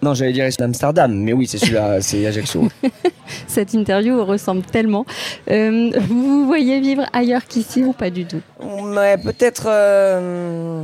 Non, 0.00 0.14
j'allais 0.14 0.32
dire 0.32 0.48
Amsterdam, 0.60 1.12
mais 1.12 1.34
oui, 1.34 1.46
c'est 1.46 1.58
celui-là, 1.58 2.00
c'est 2.00 2.24
Ajaccio. 2.26 2.66
cette 3.46 3.74
interview 3.74 4.24
ressemble 4.24 4.62
tellement 4.62 5.04
Euh, 5.50 5.90
Vous 6.08 6.22
vous 6.40 6.46
voyez 6.46 6.80
vivre 6.80 7.04
ailleurs 7.12 7.44
qu'ici 7.46 7.84
ou 7.84 7.92
pas 7.92 8.08
du 8.08 8.24
tout? 8.24 8.40
Mais 8.94 9.18
peut-être. 9.18 9.64
euh, 9.66 10.82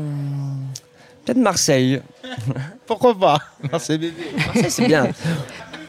Peut-être 1.25 1.39
Marseille. 1.39 2.03
Pourquoi 2.87 3.19
pas? 3.19 3.39
C'est 3.79 3.97
bébé. 3.97 4.13
Marseille, 4.37 4.67
c'est 4.71 4.87
bien. 4.87 5.09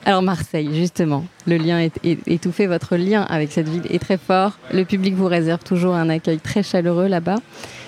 Alors 0.08 0.22
Marseille, 0.22 0.70
justement, 0.74 1.26
le 1.48 1.58
lien 1.58 1.80
est, 1.80 1.94
est- 2.04 2.20
étouffé, 2.28 2.68
votre 2.68 2.96
lien 2.96 3.24
avec 3.24 3.52
cette 3.52 3.68
ville 3.68 3.82
est 3.90 3.98
très 4.00 4.18
fort. 4.18 4.52
Le 4.72 4.86
public 4.86 5.16
vous 5.16 5.26
réserve 5.26 5.64
toujours 5.64 5.96
un 5.96 6.10
accueil 6.10 6.38
très 6.40 6.62
chaleureux 6.62 7.08
là-bas. 7.08 7.38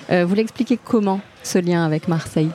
Euh, 0.10 0.26
vous 0.26 0.34
l'expliquez 0.34 0.80
comment 0.84 1.22
ce 1.44 1.60
lien 1.60 1.86
avec 1.86 2.08
Marseille? 2.08 2.50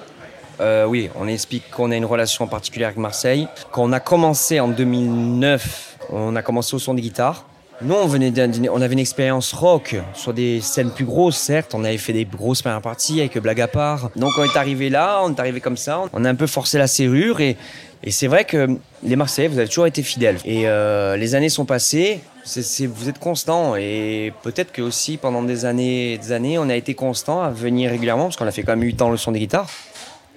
Euh, 0.60 0.84
oui, 0.86 1.10
on 1.14 1.28
explique 1.28 1.70
qu'on 1.70 1.90
a 1.92 1.96
une 1.96 2.04
relation 2.04 2.46
particulière 2.48 2.88
avec 2.88 2.98
Marseille. 2.98 3.46
Quand 3.70 3.84
on 3.84 3.92
a 3.92 4.00
commencé 4.00 4.58
en 4.58 4.68
2009, 4.68 5.98
on 6.10 6.34
a 6.34 6.42
commencé 6.42 6.74
au 6.74 6.78
son 6.80 6.94
de 6.94 7.00
guitare. 7.00 7.46
Nous, 7.84 7.94
on, 7.94 8.06
venait 8.06 8.30
d'un 8.30 8.46
dîner- 8.48 8.68
on 8.68 8.80
avait 8.80 8.92
une 8.92 8.98
expérience 9.00 9.52
rock 9.52 9.96
sur 10.14 10.32
des 10.32 10.60
scènes 10.60 10.90
plus 10.90 11.04
grosses, 11.04 11.36
certes. 11.36 11.74
On 11.74 11.82
avait 11.84 11.98
fait 11.98 12.12
des 12.12 12.24
grosses 12.24 12.62
premières 12.62 12.80
parties 12.80 13.20
avec 13.20 13.36
Blague 13.38 13.60
à 13.60 13.68
part. 13.68 14.10
Donc, 14.14 14.30
on 14.38 14.44
est 14.44 14.56
arrivé 14.56 14.88
là, 14.88 15.20
on 15.24 15.34
est 15.34 15.40
arrivé 15.40 15.60
comme 15.60 15.76
ça. 15.76 16.02
On 16.12 16.24
a 16.24 16.30
un 16.30 16.34
peu 16.34 16.46
forcé 16.46 16.78
la 16.78 16.86
serrure 16.86 17.40
et, 17.40 17.56
et 18.04 18.10
c'est 18.10 18.28
vrai 18.28 18.44
que 18.44 18.68
les 19.02 19.16
Marseillais, 19.16 19.48
vous 19.48 19.58
avez 19.58 19.68
toujours 19.68 19.86
été 19.86 20.02
fidèles. 20.02 20.38
Et 20.44 20.68
euh, 20.68 21.16
les 21.16 21.34
années 21.34 21.48
sont 21.48 21.64
passées, 21.64 22.20
vous 22.46 23.08
êtes 23.08 23.18
constant 23.18 23.74
et 23.76 24.32
peut-être 24.42 24.72
que 24.72 24.82
aussi 24.82 25.16
pendant 25.16 25.42
des 25.42 25.64
années, 25.64 26.18
des 26.18 26.32
années, 26.32 26.58
on 26.58 26.68
a 26.68 26.74
été 26.76 26.94
constant 26.94 27.42
à 27.42 27.50
venir 27.50 27.90
régulièrement 27.90 28.24
parce 28.24 28.36
qu'on 28.36 28.46
a 28.46 28.52
fait 28.52 28.62
quand 28.62 28.72
même 28.76 28.82
8 28.82 29.02
ans 29.02 29.10
le 29.10 29.16
son 29.16 29.32
des 29.32 29.40
guitares. 29.40 29.68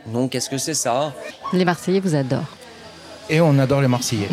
Donc, 0.07 0.31
qu'est-ce 0.31 0.49
que 0.49 0.57
c'est 0.57 0.75
ça? 0.75 1.13
Les 1.53 1.65
Marseillais 1.65 1.99
vous 1.99 2.15
adorent. 2.15 2.55
Et 3.29 3.41
on 3.41 3.57
adore 3.59 3.81
les 3.81 3.87
Marseillais. 3.87 4.29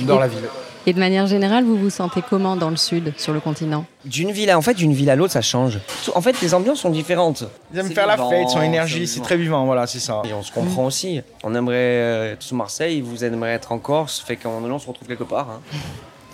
On 0.00 0.04
adore 0.04 0.20
la 0.20 0.28
ville. 0.28 0.44
Et 0.86 0.92
de 0.92 0.98
manière 0.98 1.26
générale, 1.28 1.64
vous 1.64 1.76
vous 1.76 1.90
sentez 1.90 2.22
comment 2.28 2.56
dans 2.56 2.70
le 2.70 2.76
sud, 2.76 3.12
sur 3.16 3.32
le 3.32 3.38
continent? 3.40 3.84
D'une 4.04 4.32
ville 4.32 4.50
à, 4.50 4.58
en 4.58 4.62
fait, 4.62 4.74
d'une 4.74 4.92
ville 4.92 5.10
à 5.10 5.16
l'autre, 5.16 5.32
ça 5.32 5.40
change. 5.42 5.78
En 6.14 6.20
fait, 6.20 6.40
les 6.40 6.54
ambiances 6.54 6.80
sont 6.80 6.90
différentes. 6.90 7.44
Ils 7.72 7.78
aiment 7.78 7.90
faire 7.90 8.06
la 8.08 8.16
fête, 8.16 8.48
son 8.48 8.62
énergie, 8.62 9.06
c'est 9.06 9.20
très 9.20 9.36
vivant, 9.36 9.64
voilà, 9.64 9.86
c'est 9.86 10.00
ça. 10.00 10.22
Et 10.24 10.34
on 10.34 10.42
se 10.42 10.50
comprend 10.50 10.86
aussi. 10.86 11.20
On 11.44 11.54
aimerait 11.54 11.76
euh, 11.76 12.32
être 12.32 12.42
sur 12.42 12.56
Marseille, 12.56 13.00
vous 13.00 13.24
aimeriez 13.24 13.54
être 13.54 13.70
en 13.70 13.78
Corse, 13.78 14.20
fait 14.26 14.38
moment 14.44 14.60
donné, 14.60 14.74
on 14.74 14.78
se 14.80 14.88
retrouve 14.88 15.06
quelque 15.06 15.24
part. 15.24 15.48
hein. 15.50 15.60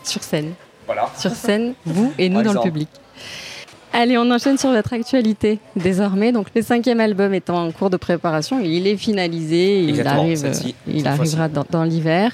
Sur 0.03 0.23
scène. 0.23 0.55
Voilà. 0.87 1.11
Sur 1.19 1.33
scène, 1.33 1.75
vous 1.85 2.13
et 2.17 2.31
nous 2.31 2.43
dans 2.43 2.55
le 2.55 2.61
public. 2.61 2.89
Allez, 3.93 4.19
on 4.19 4.31
enchaîne 4.31 4.59
sur 4.59 4.71
votre 4.71 4.93
actualité 4.93 5.59
désormais. 5.75 6.31
Donc, 6.31 6.49
le 6.55 6.63
cinquième 6.63 7.01
album 7.01 7.35
est 7.35 7.51
en 7.51 7.73
cours 7.73 7.91
de 7.91 7.97
préparation. 7.97 8.61
Il 8.61 8.87
est 8.87 8.97
finalisé. 8.97 9.81
Il, 9.81 10.07
arrive, 10.07 10.39
celle-ci, 10.39 10.75
il 10.87 11.07
arrivera 11.07 11.49
dans, 11.49 11.65
dans 11.69 11.85
l'hiver. 11.85 12.33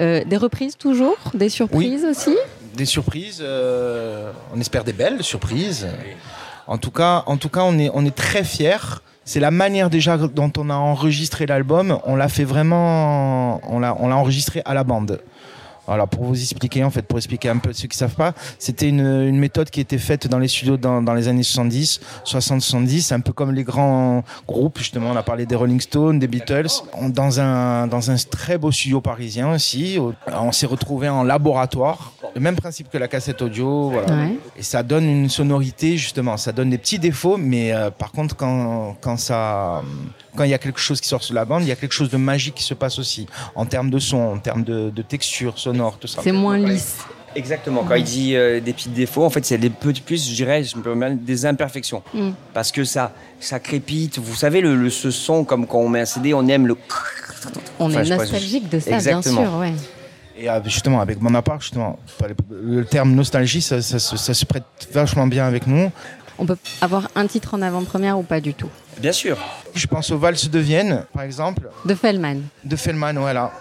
Euh, 0.00 0.24
des 0.24 0.36
reprises 0.36 0.76
toujours? 0.76 1.16
Des 1.34 1.48
surprises 1.48 2.04
aussi? 2.04 2.36
Des 2.76 2.84
surprises, 2.84 3.38
euh, 3.40 4.30
on 4.54 4.60
espère 4.60 4.84
des 4.84 4.92
belles 4.92 5.22
surprises. 5.22 5.86
En 6.66 6.78
tout 6.78 6.90
cas, 6.90 7.22
en 7.26 7.36
tout 7.36 7.48
cas 7.48 7.62
on, 7.62 7.78
est, 7.78 7.90
on 7.94 8.04
est 8.04 8.14
très 8.14 8.44
fiers. 8.44 9.00
C'est 9.24 9.40
la 9.40 9.50
manière 9.50 9.90
déjà 9.90 10.18
dont 10.18 10.52
on 10.58 10.70
a 10.70 10.74
enregistré 10.74 11.46
l'album. 11.46 11.98
On 12.04 12.16
l'a 12.16 12.28
fait 12.28 12.44
vraiment, 12.44 13.60
on 13.68 13.80
l'a, 13.80 13.96
on 13.98 14.08
l'a 14.08 14.16
enregistré 14.16 14.62
à 14.64 14.74
la 14.74 14.84
bande. 14.84 15.20
Voilà, 15.86 16.06
pour 16.06 16.24
vous 16.24 16.40
expliquer, 16.40 16.82
en 16.84 16.90
fait, 16.90 17.02
pour 17.02 17.18
expliquer 17.18 17.48
un 17.48 17.58
peu 17.58 17.72
ceux 17.72 17.86
qui 17.88 17.96
savent 17.96 18.14
pas, 18.14 18.32
c'était 18.58 18.88
une, 18.88 19.00
une 19.00 19.38
méthode 19.38 19.70
qui 19.70 19.80
était 19.80 19.98
faite 19.98 20.26
dans 20.26 20.38
les 20.38 20.48
studios 20.48 20.76
dans, 20.76 21.00
dans 21.02 21.14
les 21.14 21.28
années 21.28 21.42
70, 21.44 22.00
60-70, 22.24 23.12
un 23.14 23.20
peu 23.20 23.32
comme 23.32 23.52
les 23.52 23.64
grands 23.64 24.22
groupes, 24.46 24.78
justement, 24.78 25.10
on 25.10 25.16
a 25.16 25.22
parlé 25.22 25.46
des 25.46 25.54
Rolling 25.54 25.80
Stones, 25.80 26.18
des 26.18 26.26
Beatles, 26.28 26.66
dans 27.08 27.40
un, 27.40 27.86
dans 27.86 28.10
un 28.10 28.16
très 28.30 28.58
beau 28.58 28.70
studio 28.72 29.00
parisien 29.00 29.52
aussi. 29.52 29.98
Au- 29.98 30.12
On 30.32 30.52
s'est 30.52 30.66
retrouvé 30.66 31.08
en 31.08 31.22
laboratoire, 31.22 32.12
le 32.34 32.40
même 32.40 32.56
principe 32.56 32.90
que 32.90 32.98
la 32.98 33.08
cassette 33.08 33.42
audio, 33.42 33.90
voilà. 33.90 34.12
Ouais. 34.12 34.38
Et 34.58 34.62
ça 34.62 34.82
donne 34.82 35.04
une 35.04 35.28
sonorité, 35.28 35.96
justement, 35.96 36.36
ça 36.36 36.52
donne 36.52 36.70
des 36.70 36.78
petits 36.78 36.98
défauts, 36.98 37.36
mais 37.36 37.72
euh, 37.72 37.90
par 37.90 38.12
contre, 38.12 38.36
quand, 38.36 38.96
quand 39.00 39.16
ça, 39.16 39.82
quand 40.36 40.44
il 40.44 40.50
y 40.50 40.54
a 40.54 40.58
quelque 40.58 40.78
chose 40.80 41.00
qui 41.00 41.08
sort 41.08 41.22
sur 41.22 41.34
la 41.34 41.44
bande, 41.44 41.62
il 41.62 41.68
y 41.68 41.72
a 41.72 41.76
quelque 41.76 41.92
chose 41.94 42.10
de 42.10 42.16
magique 42.16 42.54
qui 42.54 42.62
se 42.64 42.74
passe 42.74 42.98
aussi, 42.98 43.26
en 43.54 43.66
termes 43.66 43.90
de 43.90 43.98
son, 43.98 44.18
en 44.18 44.38
termes 44.38 44.62
de, 44.64 44.90
de 44.90 45.02
texture 45.02 45.58
sonore, 45.58 45.98
tout 45.98 46.06
ça. 46.06 46.20
C'est 46.22 46.32
moins 46.32 46.58
lisse. 46.58 46.96
Exactement. 47.34 47.84
Quand 47.86 47.96
il 47.96 48.04
dit 48.04 48.34
euh, 48.34 48.60
des 48.60 48.72
petits 48.72 48.88
défauts, 48.88 49.22
en 49.24 49.28
fait, 49.30 49.44
c'est 49.44 49.58
des 49.58 49.68
petits 49.68 50.00
plus, 50.00 50.26
je 50.30 50.34
dirais, 50.34 50.64
je 50.64 50.74
me 50.76 50.82
permets, 50.82 51.14
des 51.14 51.44
imperfections. 51.44 52.02
Mm. 52.14 52.30
Parce 52.54 52.72
que 52.72 52.82
ça, 52.84 53.12
ça 53.40 53.60
crépite. 53.60 54.18
Vous 54.18 54.34
savez, 54.34 54.62
le, 54.62 54.74
le- 54.74 54.88
ce 54.88 55.10
son, 55.10 55.44
comme 55.44 55.66
quand 55.66 55.78
on 55.80 55.88
met 55.90 56.00
un 56.00 56.04
CD, 56.06 56.32
on 56.32 56.46
aime 56.48 56.66
le. 56.66 56.76
On 57.78 57.90
Enfin, 57.90 58.02
est 58.04 58.08
nostalgique 58.08 58.70
de 58.70 58.80
ça, 58.80 58.92
Exactement. 58.92 59.40
bien 59.42 59.50
sûr. 59.50 59.58
Ouais. 59.58 59.72
Et 60.38 60.48
euh, 60.48 60.60
justement, 60.64 61.00
avec 61.02 61.20
mon 61.20 61.34
appart, 61.34 61.60
justement, 61.60 61.98
le 62.50 62.84
terme 62.86 63.12
nostalgie, 63.14 63.60
ça, 63.60 63.82
ça 63.82 63.98
se 63.98 64.44
prête 64.46 64.64
vachement 64.92 65.26
bien 65.26 65.46
avec 65.46 65.66
nous. 65.66 65.90
On 66.38 66.46
peut 66.46 66.56
avoir 66.80 67.08
un 67.16 67.26
titre 67.26 67.52
en 67.54 67.60
avant-première 67.60 68.18
ou 68.18 68.22
pas 68.22 68.40
du 68.40 68.54
tout? 68.54 68.68
Bien 68.98 69.12
sûr. 69.12 69.36
Je 69.76 69.86
pense 69.86 70.10
aux 70.10 70.16
valses 70.18 70.48
de 70.48 70.58
Vienne, 70.58 71.04
par 71.12 71.22
exemple. 71.22 71.68
De 71.84 71.94
Fellman. 71.94 72.40
De 72.64 72.76
Fellman, 72.76 73.12
voilà. 73.14 73.52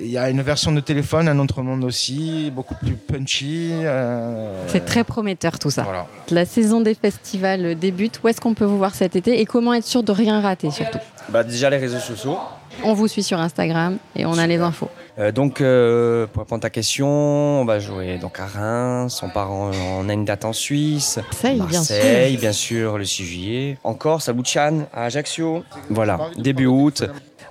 Il 0.00 0.08
y 0.08 0.18
a 0.18 0.30
une 0.30 0.42
version 0.42 0.72
de 0.72 0.80
téléphone, 0.80 1.28
un 1.28 1.38
autre 1.38 1.62
monde 1.62 1.84
aussi, 1.84 2.50
beaucoup 2.54 2.74
plus 2.74 2.94
punchy. 2.94 3.70
Euh, 3.72 4.64
C'est 4.68 4.84
très 4.84 5.04
prometteur 5.04 5.58
tout 5.58 5.70
ça. 5.70 5.86
La 6.30 6.44
saison 6.44 6.80
des 6.80 6.94
festivals 6.94 7.78
débute. 7.78 8.20
Où 8.22 8.28
est-ce 8.28 8.40
qu'on 8.40 8.54
peut 8.54 8.64
vous 8.64 8.78
voir 8.78 8.94
cet 8.94 9.16
été 9.16 9.40
et 9.40 9.46
comment 9.46 9.74
être 9.74 9.86
sûr 9.86 10.02
de 10.02 10.12
rien 10.12 10.40
rater 10.40 10.70
surtout 10.70 10.98
bah, 11.28 11.44
Déjà 11.44 11.70
les 11.70 11.78
réseaux 11.78 11.98
sociaux. 11.98 12.38
On 12.82 12.92
vous 12.92 13.06
suit 13.08 13.22
sur 13.22 13.38
Instagram 13.38 13.98
et 14.16 14.26
on 14.26 14.36
a 14.36 14.46
les 14.46 14.58
infos. 14.58 14.88
Euh, 15.18 15.30
donc, 15.30 15.60
euh, 15.60 16.26
pour 16.26 16.42
répondre 16.42 16.60
à 16.60 16.62
ta 16.62 16.70
question, 16.70 17.06
on 17.06 17.64
va 17.64 17.78
jouer 17.78 18.18
donc 18.18 18.40
à 18.40 18.46
Reims, 18.46 19.22
on 19.22 19.28
part 19.28 19.52
en, 19.52 19.70
on 20.00 20.08
a 20.08 20.12
une 20.12 20.24
date 20.24 20.44
en 20.44 20.52
Suisse, 20.52 21.20
Marseille, 21.22 21.58
Marseille 21.58 22.36
bien, 22.36 22.52
sûr. 22.52 22.80
bien 22.80 22.92
sûr, 22.92 22.98
le 22.98 23.04
6 23.04 23.24
juillet, 23.24 23.78
encore 23.84 24.20
à 24.26 24.32
Boutchan, 24.32 24.86
à 24.92 25.04
Ajaccio, 25.04 25.62
voilà, 25.88 26.18
début 26.36 26.66
août. 26.66 27.04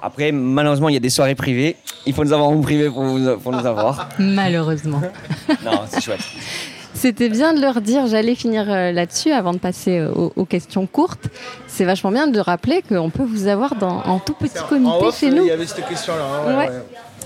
Après, 0.06 0.34
malheureusement, 0.34 0.90
il 0.90 0.94
y 0.94 0.98
a 0.98 1.00
des 1.00 1.10
soirées 1.10 1.34
privées. 1.34 1.78
Il 2.06 2.14
faut 2.14 2.26
nous 2.26 2.34
avoir 2.34 2.50
en 2.50 2.60
privé 2.60 2.90
pour, 2.90 3.06
pour 3.42 3.52
nous 3.54 3.66
avoir. 3.66 4.10
Malheureusement. 4.20 5.02
non, 5.64 5.80
c'est 5.90 6.02
chouette. 6.02 6.20
C'était 6.94 7.30
bien 7.30 7.54
de 7.54 7.62
leur 7.62 7.80
dire, 7.80 8.06
j'allais 8.08 8.36
finir 8.36 8.70
euh, 8.70 8.92
là-dessus 8.92 9.32
avant 9.32 9.54
de 9.54 9.60
passer 9.60 10.00
euh, 10.00 10.12
aux, 10.14 10.46
questions 10.46 10.86
courtes. 10.88 11.28
C'est 11.68 11.86
vachement 11.86 12.12
bien 12.12 12.28
de 12.28 12.40
rappeler 12.40 12.84
qu'on 12.88 13.10
peut 13.10 13.24
vous 13.24 13.48
avoir 13.48 13.76
dans, 13.76 14.04
en 14.04 14.20
tout 14.20 14.34
petit 14.34 14.62
comité 14.68 15.12
chez 15.18 15.32
nous. 15.32 15.44
Il 15.44 15.48
y 15.48 15.52
avait 15.52 15.66
cette 15.66 15.88
question-là. 15.88 16.58
Ouais. 16.58 16.70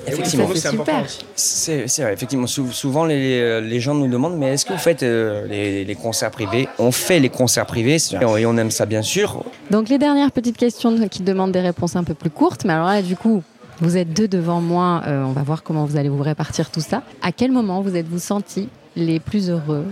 Effectivement, 0.08 0.48
c'est 0.54 0.70
super. 0.70 1.06
C'est 1.36 2.02
vrai, 2.02 2.14
effectivement. 2.14 2.48
Souvent, 2.48 3.06
les, 3.06 3.62
les, 3.62 3.80
gens 3.80 3.94
nous 3.94 4.08
demandent 4.08 4.38
mais 4.38 4.54
est-ce 4.54 4.66
que 4.66 4.74
vous 4.74 4.80
faites 4.80 5.04
euh, 5.04 5.46
les, 5.48 5.86
les, 5.86 5.96
concerts 5.96 6.32
privés 6.32 6.68
On 6.80 6.92
fait 6.92 7.20
les 7.20 7.30
concerts 7.30 7.66
privés 7.66 7.98
et 7.98 8.46
on 8.46 8.58
aime 8.58 8.72
ça, 8.72 8.86
bien 8.86 9.02
sûr. 9.02 9.44
Donc, 9.72 9.90
les 9.90 9.98
dernières 9.98 10.32
petites 10.32 10.58
questions 10.58 11.08
qui 11.08 11.24
demandent 11.24 11.52
des 11.52 11.62
réponses 11.62 11.96
un 11.96 12.04
peu 12.04 12.14
plus 12.14 12.30
courtes. 12.30 12.66
Mais 12.66 12.74
alors 12.74 12.88
là, 12.88 13.02
du 13.02 13.16
coup, 13.16 13.44
vous 13.80 13.98
êtes 13.98 14.14
deux 14.14 14.28
devant 14.28 14.62
moi. 14.62 15.04
on 15.06 15.32
va 15.32 15.44
voir 15.44 15.64
comment 15.64 15.86
vous 15.86 15.98
allez 15.98 16.10
vous 16.10 16.24
répartir 16.24 16.72
tout 16.72 16.82
ça. 16.82 17.04
À 17.22 17.32
quel 17.32 17.52
moment 17.52 17.82
vous 17.82 17.96
êtes-vous 17.96 18.20
senti 18.20 18.70
les 18.96 19.20
plus 19.20 19.50
heureux, 19.50 19.86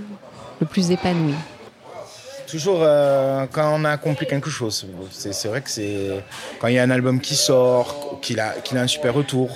le 0.60 0.66
plus 0.66 0.92
épanouis 0.92 1.36
Toujours 2.48 2.80
euh, 2.82 3.46
quand 3.52 3.74
on 3.76 3.86
a 3.86 3.92
accompli 3.92 4.28
quelque 4.28 4.50
chose. 4.50 4.86
C'est 5.12 5.48
vrai 5.48 5.62
que 5.62 5.70
c'est 5.70 6.24
quand 6.60 6.68
il 6.68 6.76
y 6.76 6.80
a 6.80 6.84
un 6.84 6.92
album 6.92 7.20
qui 7.20 7.36
sort, 7.36 8.20
qu'il 8.22 8.40
a, 8.40 8.52
qu'il 8.64 8.78
a 8.78 8.82
un 8.82 8.88
super 8.88 9.14
retour. 9.14 9.50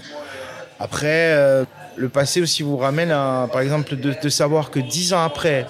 Après, 0.79 1.33
euh, 1.33 1.65
le 1.95 2.09
passé 2.09 2.41
aussi 2.41 2.63
vous 2.63 2.77
ramène 2.77 3.11
à, 3.11 3.49
par 3.51 3.61
exemple, 3.61 3.95
de, 3.95 4.13
de 4.21 4.29
savoir 4.29 4.71
que 4.71 4.79
dix 4.79 5.13
ans 5.13 5.23
après, 5.23 5.65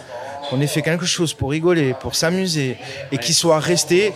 on 0.51 0.61
ait 0.61 0.67
fait 0.67 0.81
quelque 0.81 1.05
chose 1.05 1.33
pour 1.33 1.51
rigoler, 1.51 1.95
pour 1.99 2.15
s'amuser, 2.15 2.77
et 3.11 3.17
qu'il 3.17 3.35
soit 3.35 3.59
resté, 3.59 4.13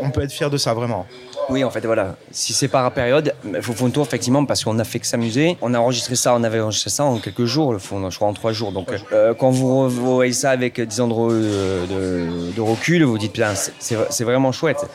on 0.00 0.10
peut 0.10 0.22
être 0.22 0.32
fier 0.32 0.50
de 0.50 0.56
ça 0.56 0.74
vraiment. 0.74 1.06
Oui, 1.50 1.62
en 1.62 1.70
fait, 1.70 1.84
voilà. 1.84 2.16
Si 2.30 2.52
c'est 2.52 2.68
par 2.68 2.90
période, 2.92 3.34
il 3.44 3.60
faut 3.60 3.74
faire 3.74 3.86
un 3.86 3.90
tour, 3.90 4.06
effectivement, 4.06 4.44
parce 4.46 4.64
qu'on 4.64 4.78
a 4.78 4.84
fait 4.84 4.98
que 4.98 5.06
s'amuser. 5.06 5.58
On 5.60 5.74
a 5.74 5.78
enregistré 5.78 6.16
ça, 6.16 6.34
on 6.34 6.42
avait 6.42 6.60
enregistré 6.60 6.90
ça 6.90 7.04
en 7.04 7.18
quelques 7.18 7.44
jours, 7.44 7.78
je 7.78 8.16
crois 8.16 8.28
en 8.28 8.32
trois 8.32 8.52
jours. 8.52 8.72
Donc, 8.72 8.88
euh, 9.12 9.34
quand 9.34 9.50
vous 9.50 9.88
voyez 9.88 10.32
ça 10.32 10.50
avec 10.50 10.80
10 10.80 11.00
ans 11.00 11.08
de, 11.08 12.52
de, 12.56 12.60
recul, 12.60 13.04
vous 13.04 13.18
dites, 13.18 13.40
c'est 13.78 14.24
vraiment 14.24 14.52
chouette. 14.52 14.86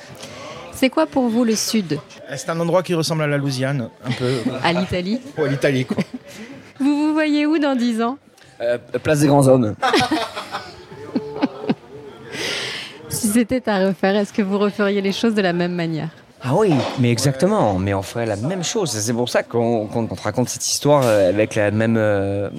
C'est 0.79 0.89
quoi 0.89 1.05
pour 1.05 1.27
vous 1.27 1.43
le 1.43 1.55
Sud 1.55 1.99
C'est 2.37 2.49
un 2.49 2.57
endroit 2.57 2.83
qui 2.83 2.93
ressemble 2.93 3.23
à 3.23 3.27
la 3.27 3.37
Louisiane, 3.37 3.89
un 4.01 4.11
peu. 4.11 4.33
à 4.63 4.71
l'Italie 4.71 5.19
Oui, 5.37 5.43
à 5.43 5.51
l'Italie, 5.51 5.83
quoi. 5.83 5.97
vous 6.79 7.07
vous 7.07 7.11
voyez 7.11 7.45
où 7.45 7.59
dans 7.59 7.75
10 7.75 8.01
ans 8.01 8.17
euh, 8.61 8.77
Place 9.03 9.19
des 9.19 9.27
Grands 9.27 9.45
Hommes. 9.49 9.75
si 13.09 13.27
c'était 13.27 13.67
à 13.67 13.87
refaire, 13.87 14.15
est-ce 14.15 14.31
que 14.31 14.41
vous 14.41 14.57
referiez 14.57 15.01
les 15.01 15.11
choses 15.11 15.35
de 15.35 15.41
la 15.41 15.51
même 15.51 15.73
manière 15.73 16.11
ah 16.41 16.55
oui, 16.55 16.73
mais 16.99 17.11
exactement, 17.11 17.77
mais 17.77 17.93
on 17.93 18.01
ferait 18.01 18.25
la 18.25 18.37
même 18.37 18.63
chose. 18.63 18.91
C'est 18.91 19.11
pour 19.11 19.27
ça 19.27 19.43
qu'on 19.43 19.89
te 19.89 20.21
raconte 20.21 20.47
cette 20.47 20.65
histoire 20.65 21.03
euh, 21.03 21.27
avec 21.27 21.55
la 21.55 21.71
même, 21.71 21.97
euh, 21.97 22.49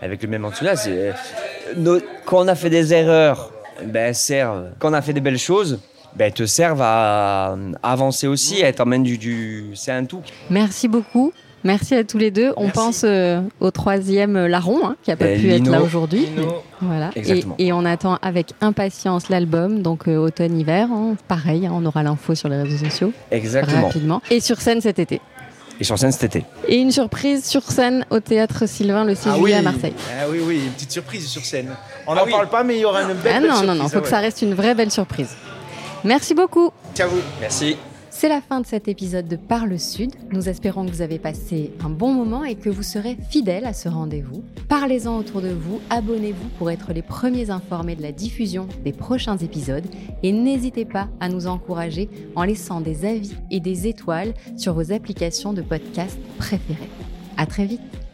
avec 0.00 0.22
le 0.22 0.28
même 0.28 0.44
enthousiasme. 0.44 0.92
Quand 2.24 2.44
on 2.44 2.46
a 2.46 2.54
fait 2.54 2.70
des 2.70 2.94
erreurs, 2.94 3.50
ben 3.84 4.14
servent. 4.14 4.68
Quand 4.78 4.90
on 4.90 4.94
a 4.94 5.02
fait 5.02 5.12
des 5.12 5.20
belles 5.20 5.36
choses, 5.36 5.80
ben 6.16 6.32
te 6.32 6.46
servent 6.46 6.82
à, 6.82 7.56
avancer 7.82 8.26
aussi, 8.26 8.62
à 8.62 8.72
t'emmène 8.72 9.02
du, 9.02 9.18
du 9.18 9.70
c'est 9.74 9.92
un 9.92 10.04
tout. 10.04 10.22
Merci 10.50 10.88
beaucoup. 10.88 11.32
Merci 11.64 11.94
à 11.94 12.04
tous 12.04 12.18
les 12.18 12.30
deux. 12.30 12.52
On 12.56 12.70
pense 12.70 13.02
euh, 13.04 13.40
au 13.60 13.70
troisième 13.70 14.36
euh, 14.36 14.48
larron 14.48 14.86
hein, 14.86 14.96
qui 15.02 15.10
n'a 15.10 15.16
pas 15.16 15.24
euh, 15.24 15.38
pu 15.38 15.50
être 15.50 15.68
là 15.68 15.82
aujourd'hui. 15.82 16.28
Voilà. 16.80 17.10
Et, 17.58 17.72
on 17.72 17.84
attend 17.84 18.18
avec 18.22 18.52
impatience 18.60 19.28
l'album, 19.28 19.82
donc 19.82 20.06
automne-hiver. 20.06 20.88
Hein. 20.90 21.16
pareil, 21.26 21.66
hein, 21.66 21.72
on 21.74 21.84
aura 21.84 22.02
l'info 22.02 22.34
sur 22.34 22.48
les 22.48 22.62
réseaux 22.62 22.84
sociaux. 22.84 23.12
Exactement. 23.30 23.86
Rapidement. 23.86 24.22
Et 24.30 24.40
sur 24.40 24.60
scène 24.60 24.80
cet 24.80 24.98
été. 24.98 25.20
Et 25.80 25.84
sur 25.84 25.98
scène 25.98 26.12
cet 26.12 26.34
été. 26.34 26.44
Et 26.66 26.76
une 26.76 26.90
surprise 26.90 27.44
sur 27.44 27.62
scène 27.62 28.04
au 28.10 28.20
théâtre 28.20 28.66
Sylvain 28.66 29.04
le 29.04 29.14
6 29.14 29.28
ah 29.28 29.36
juillet 29.36 29.54
à 29.54 29.62
Marseille. 29.62 29.94
Ah 30.10 30.26
oui, 30.28 30.38
oui, 30.44 30.60
une 30.64 30.72
petite 30.72 30.92
surprise 30.92 31.26
sur 31.26 31.44
scène. 31.44 31.68
On 32.06 32.14
n'en 32.14 32.22
ah 32.24 32.30
parle 32.30 32.48
pas, 32.48 32.64
mais 32.64 32.76
il 32.76 32.80
y 32.80 32.84
aura 32.84 33.02
une 33.02 33.14
belle, 33.14 33.34
ah 33.36 33.40
non, 33.40 33.46
surprise. 33.46 33.66
Non, 33.66 33.74
non, 33.74 33.84
il 33.84 33.90
faut 33.90 34.00
que 34.00 34.08
ça 34.08 34.20
reste 34.20 34.42
une 34.42 34.54
vraie 34.54 34.74
belle 34.74 34.90
surprise. 34.90 35.36
Merci 36.08 36.32
beaucoup. 36.32 36.70
Ciao. 36.94 37.10
Merci. 37.38 37.76
C'est 38.08 38.30
la 38.30 38.40
fin 38.40 38.62
de 38.62 38.66
cet 38.66 38.88
épisode 38.88 39.28
de 39.28 39.36
Parle 39.36 39.78
Sud. 39.78 40.10
Nous 40.32 40.48
espérons 40.48 40.86
que 40.86 40.90
vous 40.90 41.02
avez 41.02 41.18
passé 41.18 41.70
un 41.84 41.90
bon 41.90 42.14
moment 42.14 42.44
et 42.44 42.54
que 42.54 42.70
vous 42.70 42.82
serez 42.82 43.18
fidèles 43.28 43.66
à 43.66 43.74
ce 43.74 43.90
rendez-vous. 43.90 44.42
Parlez-en 44.70 45.18
autour 45.18 45.42
de 45.42 45.50
vous, 45.50 45.82
abonnez-vous 45.90 46.48
pour 46.56 46.70
être 46.70 46.94
les 46.94 47.02
premiers 47.02 47.50
informés 47.50 47.94
de 47.94 48.00
la 48.00 48.12
diffusion 48.12 48.66
des 48.82 48.92
prochains 48.92 49.36
épisodes 49.36 49.84
et 50.22 50.32
n'hésitez 50.32 50.86
pas 50.86 51.08
à 51.20 51.28
nous 51.28 51.46
encourager 51.46 52.08
en 52.36 52.44
laissant 52.44 52.80
des 52.80 53.04
avis 53.04 53.36
et 53.50 53.60
des 53.60 53.86
étoiles 53.86 54.32
sur 54.56 54.72
vos 54.72 54.92
applications 54.92 55.52
de 55.52 55.60
podcast 55.60 56.18
préférées. 56.38 56.88
À 57.36 57.44
très 57.44 57.66
vite! 57.66 58.07